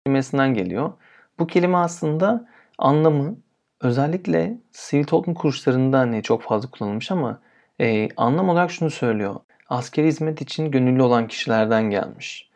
Kelimesinden 0.05 0.53
geliyor. 0.53 0.93
Bu 1.39 1.47
kelime 1.47 1.77
aslında 1.77 2.47
anlamı 2.77 3.35
özellikle 3.81 4.57
sivil 4.71 5.03
toplum 5.03 5.33
kuruluşlarında 5.35 5.99
hani 5.99 6.23
çok 6.23 6.41
fazla 6.41 6.69
kullanılmış 6.71 7.11
ama 7.11 7.39
e, 7.81 8.09
anlam 8.17 8.49
olarak 8.49 8.71
şunu 8.71 8.89
söylüyor. 8.89 9.35
Askeri 9.69 10.07
hizmet 10.07 10.41
için 10.41 10.71
gönüllü 10.71 11.01
olan 11.01 11.27
kişilerden 11.27 11.89
gelmiş. 11.89 12.48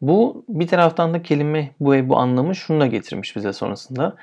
Bu 0.00 0.44
bir 0.48 0.66
taraftan 0.66 1.14
da 1.14 1.22
kelime 1.22 1.70
bu 1.80 2.08
bu 2.08 2.18
anlamı 2.18 2.54
şunu 2.54 2.80
da 2.80 2.86
getirmiş 2.86 3.36
bize 3.36 3.52
sonrasında. 3.52 4.16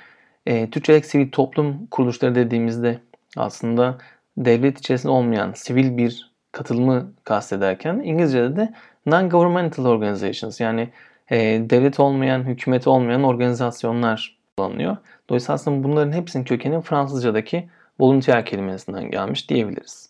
E, 0.45 0.69
Türkçedeki 0.69 1.07
sivil 1.07 1.31
toplum 1.31 1.87
kuruluşları 1.91 2.35
dediğimizde 2.35 2.99
aslında 3.37 3.97
devlet 4.37 4.79
içerisinde 4.79 5.11
olmayan 5.11 5.51
sivil 5.55 5.97
bir 5.97 6.31
katılımı 6.51 7.11
kastederken 7.23 8.01
İngilizce'de 8.03 8.55
de 8.55 8.73
non-governmental 9.05 9.87
organizations 9.87 10.59
yani 10.59 10.89
e, 11.31 11.37
devlet 11.69 11.99
olmayan, 11.99 12.43
hükümet 12.43 12.87
olmayan 12.87 13.23
organizasyonlar 13.23 14.37
kullanılıyor. 14.57 14.97
Dolayısıyla 15.29 15.53
aslında 15.53 15.83
bunların 15.83 16.11
hepsinin 16.11 16.43
kökeni 16.43 16.81
Fransızcadaki 16.81 17.69
volunteer 17.99 18.45
kelimesinden 18.45 19.11
gelmiş 19.11 19.49
diyebiliriz. 19.49 20.09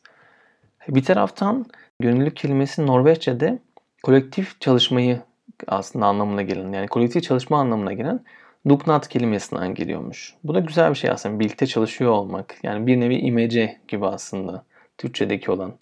Bir 0.87 1.03
taraftan 1.03 1.65
gönüllülük 1.99 2.35
kelimesi 2.35 2.87
Norveççe'de 2.87 3.59
kolektif 4.03 4.61
çalışmayı 4.61 5.21
aslında 5.67 6.05
anlamına 6.05 6.41
gelen 6.41 6.71
yani 6.71 6.87
kolektif 6.87 7.23
çalışma 7.23 7.59
anlamına 7.59 7.93
gelen 7.93 8.23
Dugnat 8.69 9.07
kelimesinden 9.07 9.73
geliyormuş. 9.73 10.35
Bu 10.43 10.53
da 10.53 10.59
güzel 10.59 10.89
bir 10.89 10.95
şey 10.95 11.09
aslında. 11.09 11.39
Birlikte 11.39 11.67
çalışıyor 11.67 12.11
olmak. 12.11 12.55
Yani 12.63 12.87
bir 12.87 12.99
nevi 12.99 13.15
imece 13.17 13.77
gibi 13.87 14.05
aslında. 14.05 14.63
Türkçedeki 14.97 15.51
olan. 15.51 15.73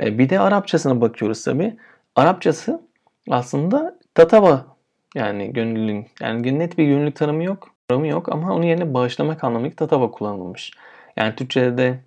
E, 0.00 0.18
bir 0.18 0.28
de 0.28 0.40
Arapçasına 0.40 1.00
bakıyoruz 1.00 1.44
tabi. 1.44 1.76
Arapçası 2.16 2.80
aslında 3.30 3.98
tatava 4.14 4.66
yani 5.14 5.52
gönüllülük. 5.52 6.06
Yani 6.20 6.58
net 6.58 6.78
bir 6.78 6.84
gönüllülük 6.84 7.16
tanımı 7.16 7.44
yok. 7.44 7.68
Tanımı 7.88 8.06
yok 8.06 8.28
ama 8.32 8.54
onun 8.54 8.62
yerine 8.62 8.94
bağışlamak 8.94 9.44
anlamındaki 9.44 9.76
tatava 9.76 10.10
kullanılmış. 10.10 10.72
Yani 11.16 11.34
Türkçe'de 11.36 11.78
de 11.78 12.00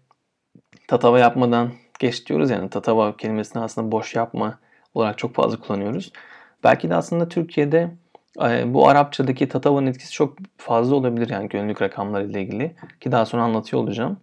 tatava 0.87 1.19
yapmadan 1.19 1.71
geç 1.99 2.27
diyoruz 2.29 2.49
yani 2.49 2.69
tatava 2.69 3.17
kelimesini 3.17 3.63
aslında 3.63 3.91
boş 3.91 4.15
yapma 4.15 4.59
olarak 4.93 5.17
çok 5.17 5.35
fazla 5.35 5.59
kullanıyoruz. 5.59 6.11
Belki 6.63 6.89
de 6.89 6.95
aslında 6.95 7.29
Türkiye'de 7.29 7.91
e, 8.41 8.73
bu 8.73 8.87
Arapçadaki 8.87 9.49
tatava'nın 9.49 9.87
etkisi 9.87 10.11
çok 10.11 10.37
fazla 10.57 10.95
olabilir 10.95 11.29
yani 11.29 11.49
gönüllülük 11.49 11.81
rakamları 11.81 12.25
ile 12.25 12.41
ilgili 12.41 12.75
ki 12.99 13.11
daha 13.11 13.25
sonra 13.25 13.43
anlatıyor 13.43 13.83
olacağım. 13.83 14.17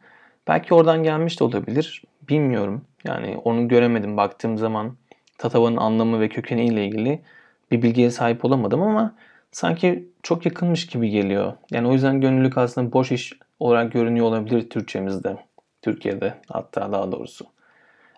Belki 0.49 0.75
oradan 0.75 1.03
gelmiş 1.03 1.41
de 1.41 1.45
olabilir. 1.45 2.05
Bilmiyorum. 2.29 2.83
Yani 3.05 3.37
onu 3.45 3.69
göremedim 3.69 4.17
baktığım 4.17 4.59
zaman 4.59 4.97
tatava'nın 5.39 5.77
anlamı 5.77 6.21
ve 6.21 6.29
kökeni 6.29 6.67
ile 6.67 6.87
ilgili 6.87 7.23
bir 7.71 7.83
bilgiye 7.83 8.11
sahip 8.11 8.45
olamadım 8.45 8.83
ama 8.83 9.15
sanki 9.53 10.09
çok 10.23 10.47
yakınmış 10.47 10.87
gibi 10.87 11.11
geliyor. 11.11 11.53
Yani 11.71 11.89
o 11.89 11.93
yüzden 11.93 12.21
gönüllülük 12.21 12.59
aslında 12.59 12.93
boş 12.93 13.13
iş 13.13 13.33
olarak 13.61 13.93
görünüyor 13.93 14.27
olabilir 14.27 14.71
Türkçemizde. 14.71 15.37
Türkiye'de 15.83 16.35
hatta 16.49 16.93
daha 16.93 17.13
doğrusu. 17.13 17.47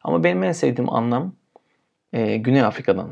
Ama 0.05 0.25
benim 0.25 0.43
en 0.43 0.53
sevdiğim 0.53 0.93
anlam 0.93 1.33
e, 2.13 2.37
Güney 2.37 2.63
Afrika'dan. 2.63 3.09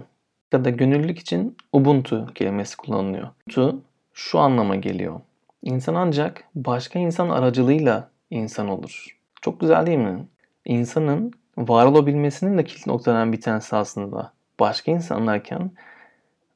Afrika'da 0.51 0.71
gönüllülük 0.71 1.19
için 1.19 1.57
Ubuntu 1.73 2.27
kelimesi 2.35 2.77
kullanılıyor. 2.77 3.29
Ubuntu 3.47 3.81
şu 4.13 4.39
anlama 4.39 4.77
geliyor. 4.77 5.21
İnsan 5.63 5.95
ancak 5.95 6.45
başka 6.55 6.99
insan 6.99 7.29
aracılığıyla 7.29 8.11
insan 8.31 8.69
olur. 8.69 9.17
Çok 9.43 9.61
güzel 9.61 9.87
değil 9.87 9.99
mi? 9.99 10.27
İnsanın 10.65 11.33
var 11.59 11.87
olabilmesinin 11.87 12.59
de 12.59 12.65
kilit 12.65 12.87
noktalarından 12.87 13.33
bir 13.33 13.41
tanesi 13.41 13.77
aslında 13.77 14.33
başka 14.61 14.93
insanlarken 14.93 15.71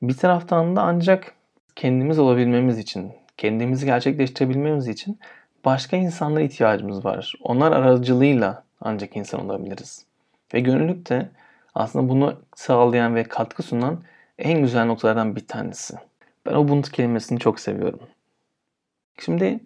bir 0.03 0.17
taraftan 0.17 0.77
da 0.77 0.83
ancak 0.83 1.35
kendimiz 1.77 2.19
olabilmemiz 2.19 2.79
için, 2.79 3.13
kendimizi 3.37 3.87
gerçekleştirebilmemiz 3.87 4.89
için 4.89 5.19
başka 5.65 5.97
insanlara 5.97 6.41
ihtiyacımız 6.41 7.05
var. 7.05 7.33
Onlar 7.43 7.73
aracılığıyla 7.73 8.65
ancak 8.81 9.17
insan 9.17 9.45
olabiliriz. 9.45 10.05
Ve 10.55 10.61
gönüllülük 10.61 11.09
de 11.09 11.29
aslında 11.75 12.09
bunu 12.09 12.41
sağlayan 12.57 13.15
ve 13.15 13.25
katkı 13.25 13.63
sunan 13.63 14.03
en 14.39 14.63
güzel 14.63 14.85
noktalardan 14.85 15.37
bir 15.37 15.47
tanesi. 15.47 15.95
Ben 16.47 16.55
Ubuntu 16.55 16.91
kelimesini 16.91 17.39
çok 17.39 17.61
seviyorum. 17.61 18.01
Şimdi 19.19 19.61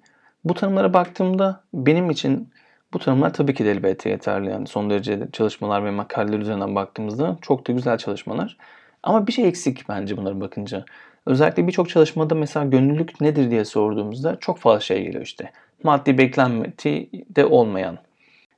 bu 0.45 0.55
tanımlara 0.55 0.95
baktığımda 0.95 1.65
benim 1.75 2.11
için 2.11 2.53
bu 2.93 2.99
tanımlar 2.99 3.33
tabii 3.33 3.55
ki 3.55 3.65
de 3.65 3.71
elbette 3.71 4.11
yeterli. 4.11 4.50
Yani 4.50 4.67
son 4.67 4.91
derece 4.91 5.29
çalışmalar 5.33 5.85
ve 5.85 5.91
makaleler 5.91 6.38
üzerinden 6.38 6.75
baktığımızda 6.75 7.38
çok 7.43 7.69
da 7.69 7.73
güzel 7.73 7.99
çalışmalar. 7.99 8.57
Ama 9.03 9.27
bir 9.27 9.33
şey 9.33 9.49
eksik 9.49 9.88
bence 9.88 10.17
bunlara 10.17 10.41
bakınca. 10.41 10.85
Özellikle 11.27 11.67
birçok 11.67 11.88
çalışmada 11.88 12.35
mesela 12.35 12.67
gönüllülük 12.67 13.21
nedir 13.21 13.50
diye 13.50 13.65
sorduğumuzda 13.65 14.37
çok 14.41 14.59
fazla 14.59 14.81
şey 14.81 15.03
geliyor 15.03 15.25
işte. 15.25 15.50
Maddi 15.83 16.19
beklenmeti 16.19 17.11
de 17.37 17.47
olmayan, 17.47 17.99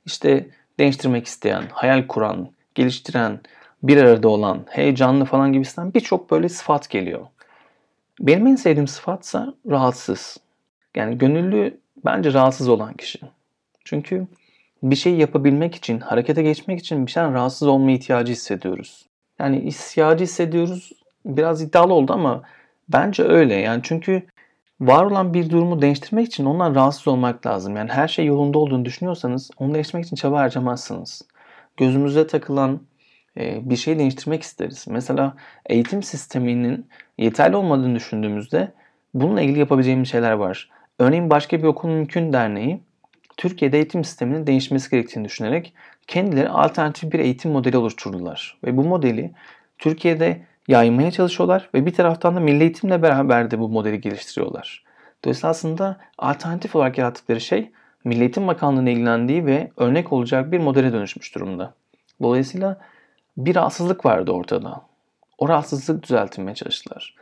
işte 0.05 0.49
değiştirmek 0.79 1.25
isteyen, 1.25 1.63
hayal 1.71 2.07
kuran, 2.07 2.49
geliştiren, 2.75 3.39
bir 3.83 3.97
arada 3.97 4.27
olan, 4.29 4.65
heyecanlı 4.69 5.25
falan 5.25 5.53
gibisinden 5.53 5.93
birçok 5.93 6.31
böyle 6.31 6.49
sıfat 6.49 6.89
geliyor. 6.89 7.27
Benim 8.19 8.47
en 8.47 8.55
sevdiğim 8.55 8.87
sıfatsa 8.87 9.53
rahatsız. 9.69 10.37
Yani 10.95 11.17
gönüllü 11.17 11.77
bence 12.05 12.33
rahatsız 12.33 12.69
olan 12.69 12.93
kişi. 12.93 13.19
Çünkü 13.85 14.27
bir 14.83 14.95
şey 14.95 15.15
yapabilmek 15.15 15.75
için, 15.75 15.99
harekete 15.99 16.43
geçmek 16.43 16.79
için 16.79 17.05
bir 17.05 17.11
şeyden 17.11 17.33
rahatsız 17.33 17.67
olma 17.67 17.91
ihtiyacı 17.91 18.31
hissediyoruz. 18.31 19.05
Yani 19.39 19.59
ihtiyacı 19.59 20.23
hissediyoruz 20.23 20.91
biraz 21.25 21.61
iddialı 21.61 21.93
oldu 21.93 22.13
ama 22.13 22.41
bence 22.89 23.23
öyle. 23.23 23.53
Yani 23.55 23.79
çünkü 23.83 24.23
var 24.81 25.05
olan 25.05 25.33
bir 25.33 25.49
durumu 25.49 25.81
değiştirmek 25.81 26.27
için 26.27 26.45
ondan 26.45 26.75
rahatsız 26.75 27.07
olmak 27.07 27.45
lazım. 27.47 27.75
Yani 27.75 27.91
her 27.91 28.07
şey 28.07 28.25
yolunda 28.25 28.59
olduğunu 28.59 28.85
düşünüyorsanız 28.85 29.51
onu 29.57 29.73
değiştirmek 29.73 30.05
için 30.05 30.15
çaba 30.15 30.39
harcamazsınız. 30.39 31.21
Gözümüze 31.77 32.27
takılan 32.27 32.81
e, 33.37 33.69
bir 33.69 33.75
şey 33.75 33.99
değiştirmek 33.99 34.43
isteriz. 34.43 34.85
Mesela 34.89 35.35
eğitim 35.65 36.03
sisteminin 36.03 36.87
yeterli 37.17 37.55
olmadığını 37.55 37.95
düşündüğümüzde 37.95 38.71
bununla 39.13 39.41
ilgili 39.41 39.59
yapabileceğimiz 39.59 40.09
şeyler 40.09 40.31
var. 40.31 40.69
Örneğin 40.99 41.29
başka 41.29 41.57
bir 41.57 41.63
okul 41.63 41.89
mümkün 41.89 42.33
derneği 42.33 42.81
Türkiye'de 43.37 43.77
eğitim 43.77 44.03
sisteminin 44.03 44.47
değişmesi 44.47 44.89
gerektiğini 44.89 45.25
düşünerek 45.25 45.73
kendileri 46.07 46.49
alternatif 46.49 47.13
bir 47.13 47.19
eğitim 47.19 47.51
modeli 47.51 47.77
oluşturdular. 47.77 48.57
Ve 48.63 48.77
bu 48.77 48.83
modeli 48.83 49.31
Türkiye'de 49.77 50.45
yaymaya 50.67 51.11
çalışıyorlar 51.11 51.69
ve 51.73 51.85
bir 51.85 51.93
taraftan 51.93 52.35
da 52.35 52.39
milli 52.39 52.61
eğitimle 52.61 53.01
beraber 53.01 53.51
de 53.51 53.59
bu 53.59 53.69
modeli 53.69 54.01
geliştiriyorlar. 54.01 54.83
Dolayısıyla 55.23 55.49
aslında 55.49 55.97
alternatif 56.17 56.75
olarak 56.75 56.97
yarattıkları 56.97 57.41
şey 57.41 57.71
Milli 58.03 58.21
Eğitim 58.21 58.47
Bakanlığı'nın 58.47 58.85
ilgilendiği 58.85 59.45
ve 59.45 59.71
örnek 59.77 60.13
olacak 60.13 60.51
bir 60.51 60.59
modele 60.59 60.93
dönüşmüş 60.93 61.35
durumda. 61.35 61.73
Dolayısıyla 62.21 62.77
bir 63.37 63.55
rahatsızlık 63.55 64.05
vardı 64.05 64.31
ortada. 64.31 64.81
O 65.37 65.49
rahatsızlık 65.49 66.03
düzeltilmeye 66.03 66.55
çalıştılar. 66.55 67.15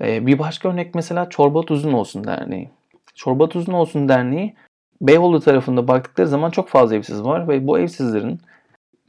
Ee, 0.00 0.26
bir 0.26 0.38
başka 0.38 0.68
örnek 0.68 0.94
mesela 0.94 1.28
Çorba 1.28 1.60
Tuzun 1.62 1.92
Olsun 1.92 2.24
Derneği. 2.24 2.70
Çorba 3.14 3.48
Tuzun 3.48 3.72
Olsun 3.72 4.08
Derneği 4.08 4.54
Beyoğlu 5.00 5.40
tarafında 5.40 5.88
baktıkları 5.88 6.28
zaman 6.28 6.50
çok 6.50 6.68
fazla 6.68 6.96
evsiz 6.96 7.24
var 7.24 7.48
ve 7.48 7.66
bu 7.66 7.78
evsizlerin 7.78 8.40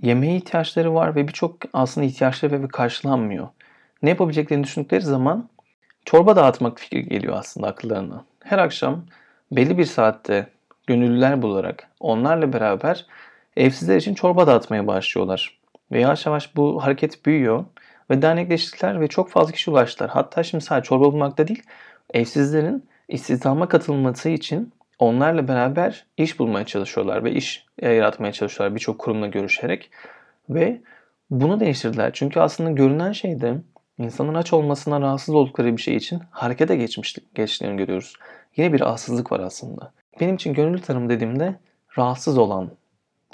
yemeğe 0.01 0.35
ihtiyaçları 0.35 0.93
var 0.93 1.15
ve 1.15 1.27
birçok 1.27 1.57
aslında 1.73 2.07
ihtiyaçları 2.07 2.63
ve 2.63 2.67
karşılanmıyor. 2.67 3.47
Ne 4.01 4.09
yapabileceklerini 4.09 4.63
düşündükleri 4.63 5.01
zaman 5.01 5.49
çorba 6.05 6.35
dağıtmak 6.35 6.79
fikri 6.79 7.09
geliyor 7.09 7.35
aslında 7.37 7.67
akıllarına. 7.67 8.25
Her 8.43 8.57
akşam 8.57 9.03
belli 9.51 9.77
bir 9.77 9.85
saatte 9.85 10.47
gönüllüler 10.89 11.41
bularak 11.41 11.87
onlarla 11.99 12.53
beraber 12.53 13.05
evsizler 13.57 13.97
için 13.97 14.13
çorba 14.13 14.47
dağıtmaya 14.47 14.87
başlıyorlar. 14.87 15.59
Ve 15.91 15.99
yavaş 15.99 16.25
yavaş 16.25 16.55
bu 16.55 16.83
hareket 16.83 17.25
büyüyor 17.25 17.65
ve 18.09 18.21
dernekleştiler 18.21 19.01
ve 19.01 19.07
çok 19.07 19.29
fazla 19.29 19.51
kişi 19.51 19.71
ulaştılar. 19.71 20.09
Hatta 20.09 20.43
şimdi 20.43 20.63
sadece 20.63 20.87
çorba 20.87 21.05
bulmakta 21.13 21.47
değil, 21.47 21.63
evsizlerin 22.13 22.83
istihdama 23.07 23.67
katılması 23.67 24.29
için 24.29 24.73
onlarla 24.99 25.47
beraber 25.47 26.05
iş 26.17 26.39
bulmaya 26.39 26.65
çalışıyorlar 26.65 27.23
ve 27.23 27.31
iş 27.31 27.65
yaratmaya 27.81 28.33
çalışıyorlar 28.33 28.75
birçok 28.75 28.99
kurumla 28.99 29.27
görüşerek 29.27 29.91
ve 30.49 30.81
bunu 31.29 31.59
değiştirdiler. 31.59 32.11
Çünkü 32.13 32.39
aslında 32.39 32.71
görünen 32.71 33.11
şey 33.11 33.41
de 33.41 33.57
İnsanın 33.99 34.33
aç 34.33 34.53
olmasına 34.53 35.01
rahatsız 35.01 35.35
oldukları 35.35 35.77
bir 35.77 35.81
şey 35.81 35.95
için 35.95 36.21
harekete 36.31 36.75
geçmiştik, 36.75 37.35
geçtiğini 37.35 37.77
görüyoruz. 37.77 38.13
Yine 38.57 38.73
bir 38.73 38.79
rahatsızlık 38.79 39.31
var 39.31 39.39
aslında. 39.39 39.91
Benim 40.19 40.35
için 40.35 40.53
gönüllü 40.53 40.81
tarım 40.81 41.09
dediğimde 41.09 41.55
rahatsız 41.97 42.37
olan 42.37 42.71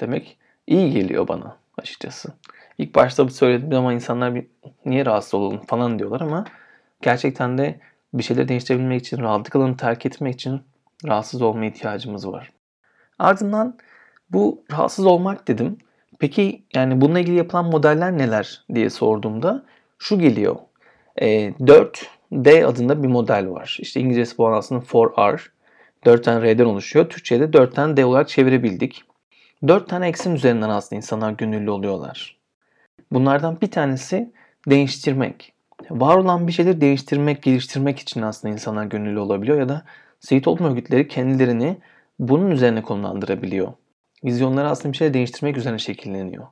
demek 0.00 0.38
iyi 0.66 0.92
geliyor 0.92 1.28
bana 1.28 1.56
açıkçası. 1.78 2.32
İlk 2.78 2.94
başta 2.94 3.28
söylediğim 3.28 3.72
zaman 3.72 3.94
insanlar 3.94 4.34
bir, 4.34 4.46
niye 4.84 5.06
rahatsız 5.06 5.34
olalım 5.34 5.60
falan 5.66 5.98
diyorlar 5.98 6.20
ama 6.20 6.44
gerçekten 7.02 7.58
de 7.58 7.80
bir 8.14 8.22
şeyleri 8.22 8.48
değiştirebilmek 8.48 9.00
için, 9.00 9.18
rahatlık 9.18 9.56
alanı 9.56 9.76
terk 9.76 10.06
etmek 10.06 10.34
için 10.34 10.60
rahatsız 11.04 11.42
olma 11.42 11.64
ihtiyacımız 11.64 12.28
var. 12.28 12.52
Ardından 13.18 13.78
bu 14.30 14.64
rahatsız 14.70 15.06
olmak 15.06 15.48
dedim. 15.48 15.78
Peki 16.18 16.64
yani 16.74 17.00
bununla 17.00 17.20
ilgili 17.20 17.36
yapılan 17.36 17.64
modeller 17.64 18.18
neler 18.18 18.64
diye 18.74 18.90
sorduğumda 18.90 19.64
şu 19.98 20.18
geliyor. 20.18 20.56
E, 21.16 21.48
4D 21.50 22.64
adında 22.64 23.02
bir 23.02 23.08
model 23.08 23.50
var. 23.50 23.76
İşte 23.80 24.00
İngilizcesi 24.00 24.38
bu 24.38 24.48
aslında 24.48 24.84
4R. 24.84 25.40
4 26.06 26.24
tane 26.24 26.42
R'den 26.42 26.64
oluşuyor. 26.64 27.08
Türkçe'de 27.08 27.52
4 27.52 27.74
tane 27.74 27.96
D 27.96 28.04
olarak 28.04 28.28
çevirebildik. 28.28 29.04
4 29.68 29.88
tane 29.88 30.08
eksen 30.08 30.30
üzerinden 30.30 30.68
aslında 30.68 30.96
insanlar 30.96 31.32
gönüllü 31.32 31.70
oluyorlar. 31.70 32.36
Bunlardan 33.12 33.60
bir 33.60 33.70
tanesi 33.70 34.32
değiştirmek. 34.70 35.52
Var 35.90 36.16
olan 36.16 36.46
bir 36.46 36.52
şeyleri 36.52 36.80
değiştirmek, 36.80 37.42
geliştirmek 37.42 37.98
için 37.98 38.22
aslında 38.22 38.54
insanlar 38.54 38.84
gönüllü 38.84 39.18
olabiliyor 39.18 39.58
ya 39.58 39.68
da 39.68 39.82
sivil 40.20 40.42
toplum 40.42 40.70
örgütleri 40.70 41.08
kendilerini 41.08 41.76
bunun 42.18 42.50
üzerine 42.50 42.82
konumlandırabiliyor. 42.82 43.72
Vizyonları 44.24 44.68
aslında 44.68 44.92
bir 44.92 44.96
şeyleri 44.96 45.14
değiştirmek 45.14 45.56
üzerine 45.56 45.78
şekilleniyor. 45.78 46.46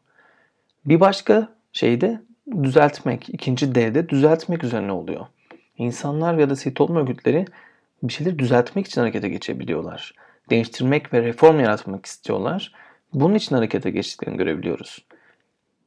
Bir 0.86 1.00
başka 1.00 1.48
şey 1.72 2.00
de 2.00 2.20
düzeltmek. 2.62 3.28
İkinci 3.28 3.74
D'de 3.74 4.08
düzeltmek 4.08 4.64
üzerine 4.64 4.92
oluyor. 4.92 5.26
İnsanlar 5.78 6.34
ya 6.34 6.50
da 6.50 6.56
sivil 6.56 6.74
toplum 6.74 6.96
örgütleri 6.96 7.46
bir 8.02 8.12
şeyleri 8.12 8.38
düzeltmek 8.38 8.86
için 8.86 9.00
harekete 9.00 9.28
geçebiliyorlar. 9.28 10.14
Değiştirmek 10.50 11.12
ve 11.12 11.22
reform 11.22 11.60
yaratmak 11.60 12.06
istiyorlar. 12.06 12.72
Bunun 13.14 13.34
için 13.34 13.56
harekete 13.56 13.90
geçtiklerini 13.90 14.36
görebiliyoruz. 14.36 15.04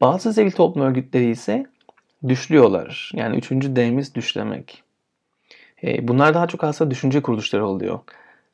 Bazı 0.01 0.33
sivil 0.33 0.51
toplum 0.51 0.83
örgütleri 0.83 1.29
ise 1.29 1.65
düşlüyorlar. 2.27 3.11
Yani 3.13 3.37
üçüncü 3.37 3.75
D'miz 3.75 4.15
düşlemek. 4.15 4.83
E, 5.83 6.07
bunlar 6.07 6.33
daha 6.33 6.47
çok 6.47 6.63
aslında 6.63 6.91
düşünce 6.91 7.21
kuruluşları 7.21 7.67
oluyor. 7.67 7.99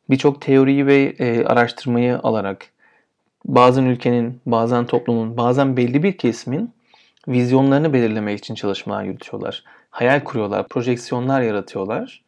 Birçok 0.10 0.42
teoriyi 0.42 0.88
ve 0.88 1.16
e, 1.20 1.46
araştırmayı 1.46 2.20
alarak 2.20 2.66
bazen 3.46 3.84
ülkenin, 3.84 4.42
bazen 4.46 4.86
toplumun, 4.86 5.38
bazen 5.38 5.78
belli 5.78 6.04
bir 6.04 6.18
kesimin 6.18 6.74
vizyonlarını 7.28 7.94
belirlemek 7.94 8.40
için 8.40 8.56
çalışmalar 8.56 9.04
yürütüyorlar. 9.04 9.64
Hayal 9.90 10.24
kuruyorlar, 10.24 10.68
projeksiyonlar 10.68 11.42
yaratıyorlar 11.42 12.23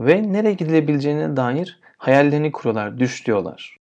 ve 0.00 0.32
nereye 0.32 0.54
gidilebileceğine 0.54 1.36
dair 1.36 1.80
hayallerini 1.98 2.52
kuruyorlar, 2.52 2.98
düşlüyorlar. 2.98 3.78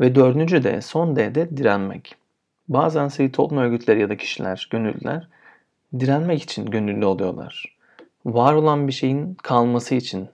Ve 0.00 0.14
dördüncü 0.14 0.64
de 0.64 0.80
son 0.80 1.16
D'de 1.16 1.56
direnmek. 1.56 2.14
Bazen 2.68 3.08
sivil 3.08 3.32
toplum 3.32 3.58
örgütleri 3.58 4.00
ya 4.00 4.08
da 4.08 4.16
kişiler, 4.16 4.68
gönüllüler 4.70 5.28
direnmek 6.00 6.42
için 6.42 6.66
gönüllü 6.66 7.04
oluyorlar. 7.04 7.76
Var 8.24 8.54
olan 8.54 8.88
bir 8.88 8.92
şeyin 8.92 9.34
kalması 9.34 9.94
için. 9.94 10.28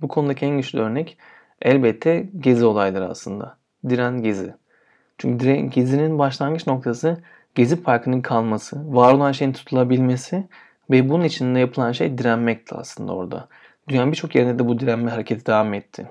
Bu 0.00 0.08
konudaki 0.08 0.46
en 0.46 0.56
güçlü 0.56 0.78
örnek 0.78 1.18
elbette 1.62 2.28
gezi 2.40 2.64
olayları 2.64 3.08
aslında. 3.08 3.56
Diren 3.88 4.22
gezi. 4.22 4.54
Çünkü 5.18 5.44
diren, 5.44 5.70
gezinin 5.70 6.18
başlangıç 6.18 6.66
noktası 6.66 7.18
Gezi 7.54 7.82
Parkı'nın 7.82 8.20
kalması, 8.20 8.94
var 8.94 9.14
olan 9.14 9.32
şeyin 9.32 9.52
tutulabilmesi 9.52 10.48
ve 10.90 11.08
bunun 11.08 11.24
için 11.24 11.54
de 11.54 11.58
yapılan 11.58 11.92
şey 11.92 12.18
direnmekti 12.18 12.74
aslında 12.74 13.14
orada. 13.14 13.48
Dünyanın 13.88 14.12
birçok 14.12 14.34
yerinde 14.34 14.58
de 14.58 14.68
bu 14.68 14.80
direnme 14.80 15.10
hareketi 15.10 15.46
devam 15.46 15.74
etti. 15.74 16.06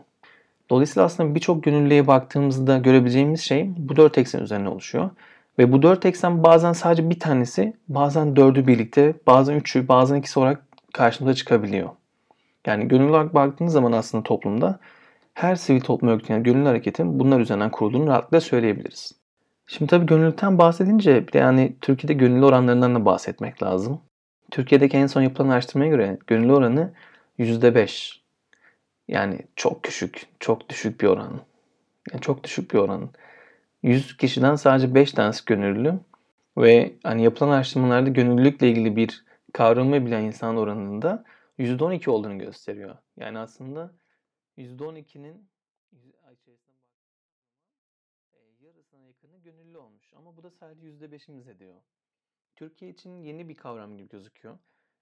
Dolayısıyla 0.70 1.06
aslında 1.06 1.36
birçok 1.36 1.64
gönüllüye 1.64 2.08
baktığımızda 2.08 2.78
görebileceğimiz 2.78 3.42
şey 3.42 3.70
bu 3.78 3.96
dört 3.96 4.18
eksen 4.18 4.40
üzerine 4.40 4.70
oluşuyor. 4.70 5.10
Ve 5.60 5.72
bu 5.72 5.82
dört 5.82 6.06
eksen 6.06 6.44
bazen 6.44 6.74
sadece 6.74 7.10
bir 7.10 7.20
tanesi, 7.20 7.74
bazen 7.88 8.36
dördü 8.36 8.68
birlikte, 8.68 9.14
bazen 9.28 9.56
üçü, 9.56 9.88
bazen 9.88 10.16
ikisi 10.16 10.40
olarak 10.40 10.62
karşımıza 10.94 11.34
çıkabiliyor. 11.34 11.90
Yani 12.68 12.88
gönüllü 12.88 13.10
olarak 13.10 13.36
baktığınız 13.36 13.74
zaman 13.74 13.92
aslında 13.92 14.24
toplumda 14.24 14.80
her 15.34 15.56
sivil 15.56 15.82
toplum 15.82 16.10
örgütü 16.10 16.34
yani 16.34 16.44
gönüllü 16.44 16.66
hareketin 16.66 17.20
bunlar 17.20 17.40
üzerinden 17.40 17.72
kurulduğunu 17.72 18.08
rahatlıkla 18.08 18.42
söyleyebiliriz. 18.42 19.12
Şimdi 19.68 19.90
tabii 19.90 20.06
gönüllülükten 20.06 20.58
bahsedince 20.58 21.28
bir 21.28 21.34
de 21.34 21.38
yani 21.38 21.76
Türkiye'de 21.82 22.14
gönüllü 22.14 22.46
oranlarından 22.46 22.96
da 22.96 23.06
bahsetmek 23.06 23.64
lazım. 23.64 24.02
Türkiye'deki 24.52 24.98
en 24.98 25.08
son 25.08 25.22
yapılan 25.22 25.50
araştırmaya 25.50 25.90
göre 25.90 26.18
gönüllü 26.28 26.54
oranı 26.54 26.94
%5. 27.40 28.22
Yani 29.08 29.40
çok 29.56 29.84
küçük, 29.84 30.28
çok 30.40 30.70
düşük 30.70 31.02
bir 31.02 31.08
oran. 31.08 31.42
Yani 32.12 32.22
çok 32.22 32.44
düşük 32.44 32.74
bir 32.74 32.80
oran. 32.80 33.10
100 33.84 34.18
kişiden 34.18 34.56
sadece 34.56 34.96
5 34.96 35.12
tanesi 35.12 35.46
gönüllü 35.46 36.00
ve 36.58 36.94
hani 37.04 37.24
yapılan 37.24 37.52
araştırmalarda 37.52 38.10
gönüllülükle 38.10 38.70
ilgili 38.70 38.96
bir 38.96 39.26
kavramı 39.54 40.06
bilen 40.06 40.24
insan 40.24 40.58
oranında 40.58 41.24
%12 41.60 42.10
olduğunu 42.10 42.38
gösteriyor. 42.40 42.98
Yani 43.18 43.40
aslında 43.40 43.92
%12'nin 44.58 45.50
yarısına 48.60 49.02
yakını 49.02 49.38
gönüllü 49.38 49.78
olmuş. 49.78 50.14
Ama 50.14 50.38
bu 50.38 50.44
da 50.44 50.52
sadece 50.52 50.88
%5'imiz 50.88 51.60
diyor. 51.60 51.82
Türkiye 52.56 52.92
için 52.92 53.22
yeni 53.22 53.50
bir 53.50 53.56
kavram 53.56 53.98
gibi 53.98 54.10
gözüküyor. 54.10 54.58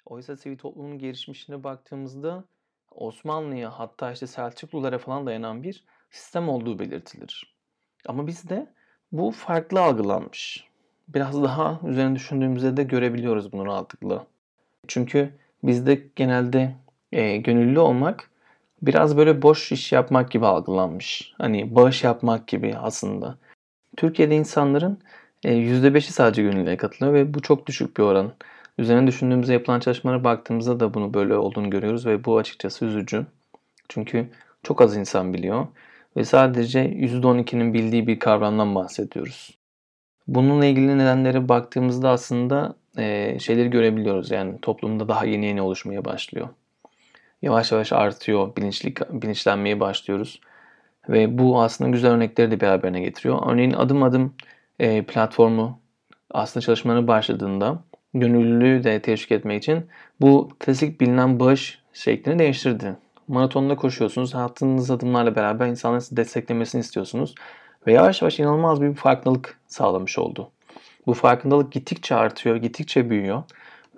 Oysa 0.06 0.38
sivil 0.38 0.58
toplumun 0.58 0.98
gelişmişine 0.98 1.64
baktığımızda 1.64 2.44
Osmanlı'ya 2.92 3.80
hatta 3.80 4.12
işte 4.12 4.28
Selçuklulara 4.28 4.98
falan 4.98 5.26
dayanan 5.26 5.64
bir 5.64 5.84
sistem 6.12 6.50
olduğu 6.50 6.80
belirtilir. 6.80 7.56
Ama 8.06 8.28
bizde 8.28 8.68
bu 9.12 9.32
farklı 9.32 9.82
algılanmış. 9.82 10.68
Biraz 11.08 11.44
daha 11.44 11.80
üzerine 11.88 12.16
düşündüğümüzde 12.16 12.78
de 12.78 12.84
görebiliyoruz 12.84 13.52
bunu 13.52 13.66
rahatlıkla. 13.66 14.28
Çünkü 14.88 15.34
bizde 15.64 16.08
genelde 16.16 16.76
e, 17.12 17.38
gönüllü 17.38 17.80
olmak 17.80 18.30
biraz 18.82 19.18
böyle 19.18 19.42
boş 19.42 19.72
iş 19.72 19.92
yapmak 19.92 20.32
gibi 20.32 20.46
algılanmış. 20.46 21.34
Hani 21.38 21.76
bağış 21.76 22.04
yapmak 22.04 22.48
gibi 22.48 22.76
aslında. 22.78 23.38
Türkiye'de 23.98 24.36
insanların 24.36 25.00
%5'i 25.44 26.10
e, 26.10 26.12
sadece 26.12 26.42
gönüllüye 26.42 26.78
katılıyor 26.78 27.14
ve 27.14 27.34
bu 27.34 27.42
çok 27.42 27.68
düşük 27.68 27.98
bir 27.98 28.04
oran. 28.04 28.34
Üzerine 28.78 29.08
düşündüğümüzde 29.08 29.54
yapılan 29.54 29.80
çalışmalara 29.80 30.24
baktığımızda 30.24 30.80
da 30.80 30.94
bunu 30.94 31.14
böyle 31.14 31.36
olduğunu 31.36 31.70
görüyoruz 31.70 32.06
ve 32.06 32.26
bu 32.26 32.38
açıkçası 32.38 32.86
üzücü. 32.86 33.26
Çünkü 33.90 34.30
çok 34.64 34.82
az 34.82 34.98
insan 34.98 35.34
biliyor 35.34 35.68
ve 36.18 36.26
sadece 36.26 36.80
%12'nin 36.80 37.74
bildiği 37.74 38.08
bir 38.08 38.20
kavramdan 38.20 38.76
bahsediyoruz. 38.76 39.58
Bununla 40.28 40.66
ilgili 40.66 40.98
nedenlere 40.98 41.50
baktığımızda 41.50 42.10
aslında 42.10 42.76
e, 42.98 43.38
şeyleri 43.40 43.70
görebiliyoruz. 43.70 44.32
Yani 44.32 44.62
toplumda 44.62 45.08
daha 45.08 45.26
yeni 45.26 45.46
yeni 45.46 45.62
oluşmaya 45.62 46.06
başlıyor. 46.06 46.50
Yavaş 47.42 47.72
yavaş 47.72 47.94
artıyor, 47.94 48.56
bilinçli, 48.56 48.94
bilinçlenmeye 49.10 49.80
başlıyoruz. 49.80 50.42
Ve 51.10 51.38
bu 51.38 51.62
aslında 51.62 51.90
güzel 51.90 52.12
örnekleri 52.12 52.52
de 52.52 52.62
beraberine 52.62 53.02
getiriyor. 53.02 53.40
Örneğin 53.52 53.74
adım 53.74 54.04
adım 54.04 54.34
e, 54.80 55.04
platformu 55.04 55.80
aslında 56.32 56.66
çalışmaları 56.66 57.08
başladığında 57.08 57.84
gönüllülüğü 58.20 58.84
de 58.84 59.02
teşvik 59.02 59.32
etmek 59.32 59.64
için 59.64 59.86
bu 60.22 60.50
klasik 60.60 61.02
bilinen 61.02 61.40
bağış 61.40 61.80
şeklini 61.94 62.40
değiştirdi. 62.40 62.96
Maratonda 63.28 63.76
koşuyorsunuz. 63.76 64.36
Attığınız 64.36 64.92
adımlarla 64.92 65.36
beraber 65.36 65.68
insanların 65.68 66.00
sizi 66.00 66.18
desteklemesini 66.18 66.80
istiyorsunuz. 66.80 67.36
Ve 67.88 67.94
yavaş 67.94 68.22
yavaş 68.22 68.40
inanılmaz 68.40 68.82
bir 68.82 68.94
farkındalık 68.94 69.60
sağlamış 69.68 70.20
oldu. 70.20 70.52
Bu 71.08 71.14
farkındalık 71.14 71.72
gittikçe 71.72 72.16
artıyor, 72.16 72.56
gittikçe 72.56 73.10
büyüyor. 73.10 73.44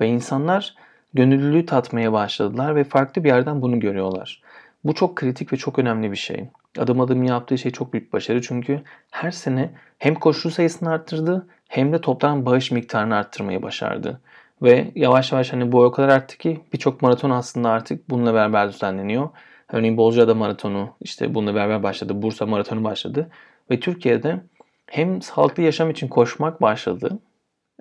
Ve 0.02 0.08
insanlar 0.08 0.76
gönüllülüğü 1.14 1.66
tatmaya 1.66 2.14
başladılar 2.14 2.76
ve 2.76 2.84
farklı 2.84 3.24
bir 3.24 3.30
yerden 3.30 3.62
bunu 3.62 3.80
görüyorlar. 3.80 4.42
Bu 4.84 4.94
çok 4.94 5.16
kritik 5.16 5.54
ve 5.54 5.58
çok 5.58 5.80
önemli 5.80 6.12
bir 6.12 6.18
şey. 6.18 6.46
Adım 6.80 7.02
adım 7.02 7.24
yaptığı 7.24 7.58
şey 7.58 7.72
çok 7.72 7.94
büyük 7.94 8.14
başarı 8.14 8.42
çünkü 8.42 8.82
her 9.12 9.32
sene 9.32 9.72
hem 9.98 10.16
koşu 10.16 10.52
sayısını 10.52 10.90
arttırdı 10.90 11.48
hem 11.68 11.94
de 11.94 12.02
toplam 12.02 12.46
bağış 12.46 12.72
miktarını 12.72 13.16
arttırmayı 13.16 13.62
başardı. 13.62 14.22
Ve 14.62 14.92
yavaş 14.96 15.32
yavaş 15.32 15.54
hani 15.54 15.72
bu 15.72 15.84
o 15.84 15.92
kadar 15.92 16.10
arttı 16.10 16.38
ki 16.38 16.60
birçok 16.74 17.02
maraton 17.02 17.30
aslında 17.30 17.70
artık 17.70 18.10
bununla 18.10 18.34
beraber 18.34 18.70
düzenleniyor. 18.70 19.30
Örneğin 19.72 19.98
Bozcaada 19.98 20.36
maratonu 20.36 20.90
işte 21.02 21.36
bununla 21.36 21.56
beraber 21.56 21.84
başladı. 21.84 22.22
Bursa 22.22 22.46
maratonu 22.46 22.84
başladı. 22.84 23.30
Ve 23.72 23.80
Türkiye'de 23.80 24.42
hem 24.88 25.22
sağlıklı 25.22 25.64
yaşam 25.64 25.90
için 25.90 26.08
koşmak 26.08 26.62
başladı 26.62 27.20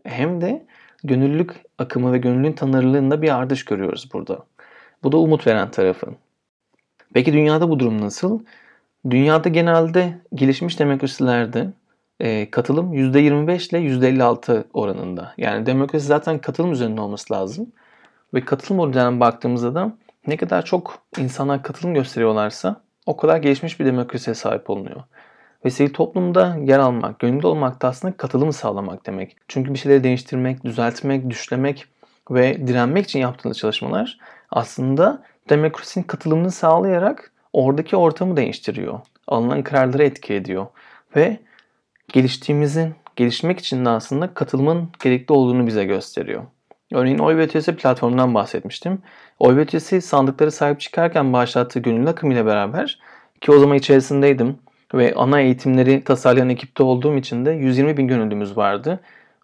hem 0.04 0.40
de 0.40 0.66
gönüllülük 1.04 1.50
akımı 1.78 2.12
ve 2.12 2.18
gönüllülüğün 2.18 2.52
tanırlığında 2.52 3.22
bir 3.22 3.36
ardış 3.36 3.64
görüyoruz 3.64 4.08
burada. 4.12 4.46
Bu 5.02 5.12
da 5.12 5.18
umut 5.18 5.46
veren 5.46 5.70
tarafı. 5.70 6.06
Peki 7.14 7.32
dünyada 7.32 7.70
bu 7.70 7.78
durum 7.78 8.00
nasıl? 8.00 8.40
Dünyada 9.10 9.48
genelde 9.48 10.18
gelişmiş 10.34 10.78
demokrasilerde 10.78 11.68
e, 12.20 12.50
katılım 12.50 12.94
%25 12.94 13.70
ile 13.70 13.78
%56 13.78 14.64
oranında. 14.74 15.34
Yani 15.38 15.66
demokrasi 15.66 16.06
zaten 16.06 16.38
katılım 16.38 16.72
üzerinde 16.72 17.00
olması 17.00 17.34
lazım. 17.34 17.72
Ve 18.34 18.44
katılım 18.44 18.76
modeline 18.76 19.20
baktığımızda 19.20 19.74
da 19.74 19.92
ne 20.26 20.36
kadar 20.36 20.64
çok 20.64 20.98
insanlar 21.18 21.62
katılım 21.62 21.94
gösteriyorlarsa 21.94 22.80
o 23.06 23.16
kadar 23.16 23.36
gelişmiş 23.36 23.80
bir 23.80 23.86
demokrasiye 23.86 24.34
sahip 24.34 24.70
olunuyor. 24.70 25.02
Ve 25.64 25.70
sivil 25.70 25.92
toplumda 25.92 26.56
yer 26.60 26.78
almak, 26.78 27.18
gönüllü 27.18 27.46
olmak 27.46 27.82
da 27.82 27.88
aslında 27.88 28.16
katılımı 28.16 28.52
sağlamak 28.52 29.06
demek. 29.06 29.36
Çünkü 29.48 29.74
bir 29.74 29.78
şeyleri 29.78 30.04
değiştirmek, 30.04 30.64
düzeltmek, 30.64 31.30
düşlemek 31.30 31.84
ve 32.30 32.66
direnmek 32.66 33.04
için 33.04 33.18
yaptığınız 33.20 33.58
çalışmalar 33.58 34.18
aslında 34.50 35.22
demokrasinin 35.48 36.04
katılımını 36.04 36.50
sağlayarak 36.50 37.32
oradaki 37.56 37.96
ortamı 37.96 38.36
değiştiriyor. 38.36 39.00
Alınan 39.26 39.62
kararları 39.62 40.04
etki 40.04 40.34
ediyor. 40.34 40.66
Ve 41.16 41.36
geliştiğimizin, 42.12 42.94
gelişmek 43.16 43.58
için 43.58 43.84
de 43.84 43.88
aslında 43.88 44.34
katılımın 44.34 44.88
gerekli 45.02 45.32
olduğunu 45.32 45.66
bize 45.66 45.84
gösteriyor. 45.84 46.42
Örneğin 46.92 47.18
Oy 47.18 47.48
platformundan 47.48 48.34
bahsetmiştim. 48.34 48.98
Oy 49.38 49.66
sandıkları 50.00 50.52
sahip 50.52 50.80
çıkarken 50.80 51.32
başlattığı 51.32 51.78
gönüllü 51.78 52.08
akım 52.08 52.30
ile 52.30 52.46
beraber 52.46 52.98
ki 53.40 53.52
o 53.52 53.58
zaman 53.58 53.76
içerisindeydim 53.76 54.58
ve 54.94 55.14
ana 55.14 55.40
eğitimleri 55.40 56.04
tasarlayan 56.04 56.48
ekipte 56.48 56.82
olduğum 56.82 57.16
için 57.16 57.46
de 57.46 57.50
120 57.50 57.96
bin 57.96 58.08
gönüllümüz 58.08 58.56
vardı. 58.56 59.00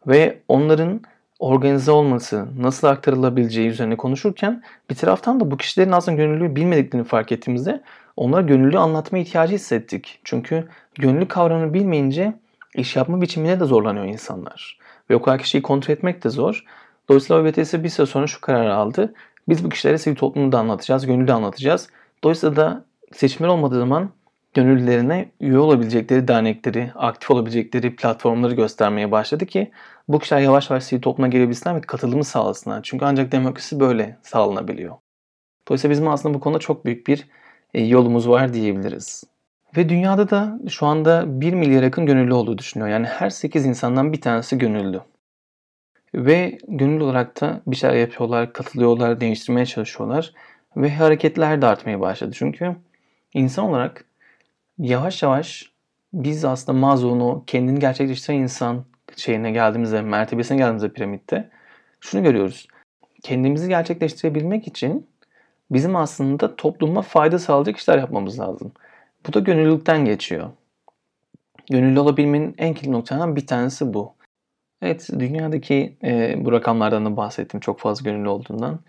Ve 0.07 0.39
onların 0.49 1.01
organize 1.39 1.91
olması, 1.91 2.47
nasıl 2.59 2.89
aktarılabileceği 2.89 3.69
üzerine 3.69 3.97
konuşurken 3.97 4.63
bir 4.91 4.95
taraftan 4.95 5.41
da 5.41 5.51
bu 5.51 5.57
kişilerin 5.57 5.93
aslında 5.93 6.17
gönüllülüğü 6.17 6.57
bilmediklerini 6.57 7.07
fark 7.07 7.33
ettiğimizde 7.33 7.83
onlara 8.23 8.41
gönüllü 8.43 8.79
anlatma 8.79 9.19
ihtiyacı 9.19 9.55
hissettik. 9.55 10.21
Çünkü 10.25 10.69
gönüllü 10.95 11.29
kavramını 11.29 11.75
bilmeyince 11.75 12.35
iş 12.75 12.97
yapma 12.97 13.21
biçimine 13.21 13.61
de 13.61 13.65
zorlanıyor 13.65 14.05
insanlar. 14.05 14.79
Ve 15.11 15.17
o 15.17 15.23
kadar 15.23 15.39
kişiyi 15.39 15.63
kontrol 15.63 15.95
etmek 15.95 16.25
de 16.25 16.31
zor. 16.31 16.65
Dolayısıyla 17.09 17.43
OBTS 17.43 17.75
bir 17.75 17.89
süre 17.89 18.07
sonra 18.07 18.27
şu 18.27 18.41
kararı 18.41 18.75
aldı. 18.75 19.15
Biz 19.49 19.65
bu 19.65 19.69
kişilere 19.69 19.99
sivil 19.99 20.17
toplumu 20.17 20.53
da 20.53 20.59
anlatacağız, 20.59 21.07
gönüllü 21.07 21.33
anlatacağız. 21.33 21.89
Dolayısıyla 22.25 22.57
da 22.57 22.85
seçimler 23.13 23.49
olmadığı 23.49 23.79
zaman 23.79 24.11
gönüllülerine 24.55 25.31
üye 25.41 25.59
olabilecekleri 25.59 26.29
dernekleri, 26.29 26.91
aktif 26.95 27.31
olabilecekleri 27.31 27.97
platformları 27.97 28.55
göstermeye 28.55 29.11
başladı 29.11 29.47
ki 29.47 29.71
bu 30.09 30.19
kişiler 30.19 30.41
yavaş 30.41 30.71
yavaş 30.71 30.85
sivil 30.85 31.03
topluma 31.03 31.29
gelebilsinler 31.29 31.77
ve 31.77 31.81
katılımı 31.81 32.25
sağlasınlar. 32.25 32.81
Çünkü 32.83 33.05
ancak 33.05 33.33
demokrasi 33.33 33.81
böyle 33.81 34.19
sağlanabiliyor. 34.23 34.95
Dolayısıyla 35.69 35.93
bizim 35.93 36.09
aslında 36.09 36.35
bu 36.35 36.41
konuda 36.41 36.59
çok 36.59 36.85
büyük 36.85 37.07
bir 37.07 37.29
yolumuz 37.75 38.29
var 38.29 38.55
diyebiliriz. 38.55 39.25
Ve 39.77 39.89
dünyada 39.89 40.31
da 40.31 40.59
şu 40.69 40.87
anda 40.87 41.41
1 41.41 41.53
milyar 41.53 41.83
yakın 41.83 42.07
gönüllü 42.07 42.35
olduğu 42.35 42.59
düşünüyor. 42.59 42.91
Yani 42.91 43.07
her 43.07 43.31
8 43.31 43.67
insandan 43.67 44.13
bir 44.13 44.21
tanesi 44.21 44.59
gönüllü. 44.59 45.01
Ve 46.15 46.59
gönüllü 46.69 47.05
olarak 47.05 47.41
da 47.41 47.61
bir 47.67 47.77
şeyler 47.77 47.97
yapıyorlar, 47.97 48.53
katılıyorlar, 48.53 49.21
değiştirmeye 49.21 49.67
çalışıyorlar. 49.67 50.33
Ve 50.77 50.95
hareketler 50.95 51.63
de 51.63 51.67
artmaya 51.67 52.01
başladı. 52.01 52.31
Çünkü 52.35 52.77
insan 53.35 53.65
olarak 53.65 54.05
yavaş 54.79 55.23
yavaş 55.23 55.73
biz 56.13 56.45
aslında 56.45 56.79
Maslow'un 56.79 57.45
kendini 57.47 57.79
gerçekleştiren 57.79 58.39
insan 58.39 58.85
şeyine 59.17 59.51
geldiğimizde, 59.51 60.03
mertebesine 60.03 60.57
geldiğimizde 60.57 60.93
piramitte 60.93 61.51
şunu 62.01 62.23
görüyoruz. 62.23 62.69
Kendimizi 63.23 63.69
gerçekleştirebilmek 63.69 64.69
için 64.69 65.07
bizim 65.73 65.97
aslında 65.97 66.57
topluma 66.57 67.03
fayda 67.03 67.39
sağlayacak 67.39 67.77
işler 67.77 67.99
yapmamız 67.99 68.41
lazım. 68.41 68.73
Bu 69.29 69.33
da 69.33 69.41
gönüllülükten 69.41 70.05
geçiyor. 70.05 70.51
Gönüllü 71.71 72.01
olabilmenin 72.01 72.55
en 72.59 72.75
kilit 72.75 72.91
noktalarından 72.91 73.37
bir 73.37 73.47
tanesi 73.47 73.95
bu. 73.95 74.15
Evet, 74.83 75.09
dünyadaki 75.19 75.97
e, 76.05 76.35
bu 76.45 76.53
rakamlardan 76.53 77.07
da 77.07 77.17
bahsettim 77.17 77.61
çok 77.61 77.81
fazla 77.81 78.11
gönüllü 78.11 78.29
olduğundan. 78.29 78.81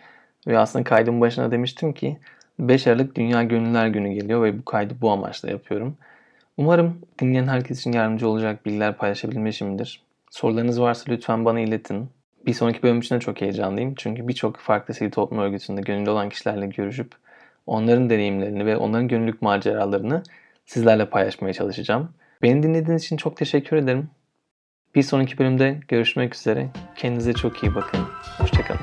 Ve 0.47 0.59
aslında 0.59 0.83
kaydın 0.83 1.21
başına 1.21 1.51
demiştim 1.51 1.93
ki 1.93 2.17
5 2.59 2.87
Aralık 2.87 3.15
Dünya 3.15 3.43
Gönüllüler 3.43 3.87
Günü 3.87 4.13
geliyor 4.13 4.43
ve 4.43 4.59
bu 4.59 4.65
kaydı 4.65 4.93
bu 5.01 5.11
amaçla 5.11 5.49
yapıyorum. 5.49 5.97
Umarım 6.57 7.01
dinleyen 7.19 7.47
herkes 7.47 7.79
için 7.79 7.91
yardımcı 7.91 8.27
olacak 8.29 8.65
bilgiler 8.65 8.97
paylaşabilmişimdir. 8.97 10.03
Sorularınız 10.31 10.81
varsa 10.81 11.11
lütfen 11.11 11.45
bana 11.45 11.59
iletin. 11.59 12.09
Bir 12.45 12.53
sonraki 12.53 12.83
bölüm 12.83 12.99
için 12.99 13.15
de 13.15 13.19
çok 13.19 13.41
heyecanlıyım. 13.41 13.95
Çünkü 13.95 14.27
birçok 14.27 14.57
farklı 14.57 14.93
sivil 14.93 15.11
toplum 15.11 15.39
örgütünde 15.39 15.81
gönüllü 15.81 16.09
olan 16.09 16.29
kişilerle 16.29 16.67
görüşüp 16.67 17.11
onların 17.67 18.09
deneyimlerini 18.09 18.65
ve 18.65 18.77
onların 18.77 19.07
gönüllülük 19.07 19.41
maceralarını 19.41 20.23
sizlerle 20.65 21.09
paylaşmaya 21.09 21.53
çalışacağım. 21.53 22.09
Beni 22.41 22.63
dinlediğiniz 22.63 23.03
için 23.03 23.17
çok 23.17 23.37
teşekkür 23.37 23.77
ederim. 23.77 24.09
Bir 24.95 25.03
sonraki 25.03 25.37
bölümde 25.37 25.79
görüşmek 25.87 26.35
üzere. 26.35 26.67
Kendinize 26.95 27.33
çok 27.33 27.63
iyi 27.63 27.75
bakın. 27.75 27.99
Hoşçakalın. 28.37 28.81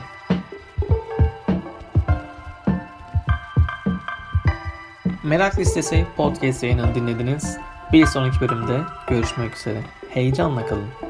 Merak 5.25 5.59
Listesi 5.59 6.07
podcast 6.17 6.63
yayınını 6.63 6.95
dinlediniz. 6.95 7.59
Bir 7.93 8.07
sonraki 8.07 8.41
bölümde 8.41 8.81
görüşmek 9.09 9.57
üzere. 9.57 9.81
Heyecanla 10.11 10.67
kalın. 10.67 11.10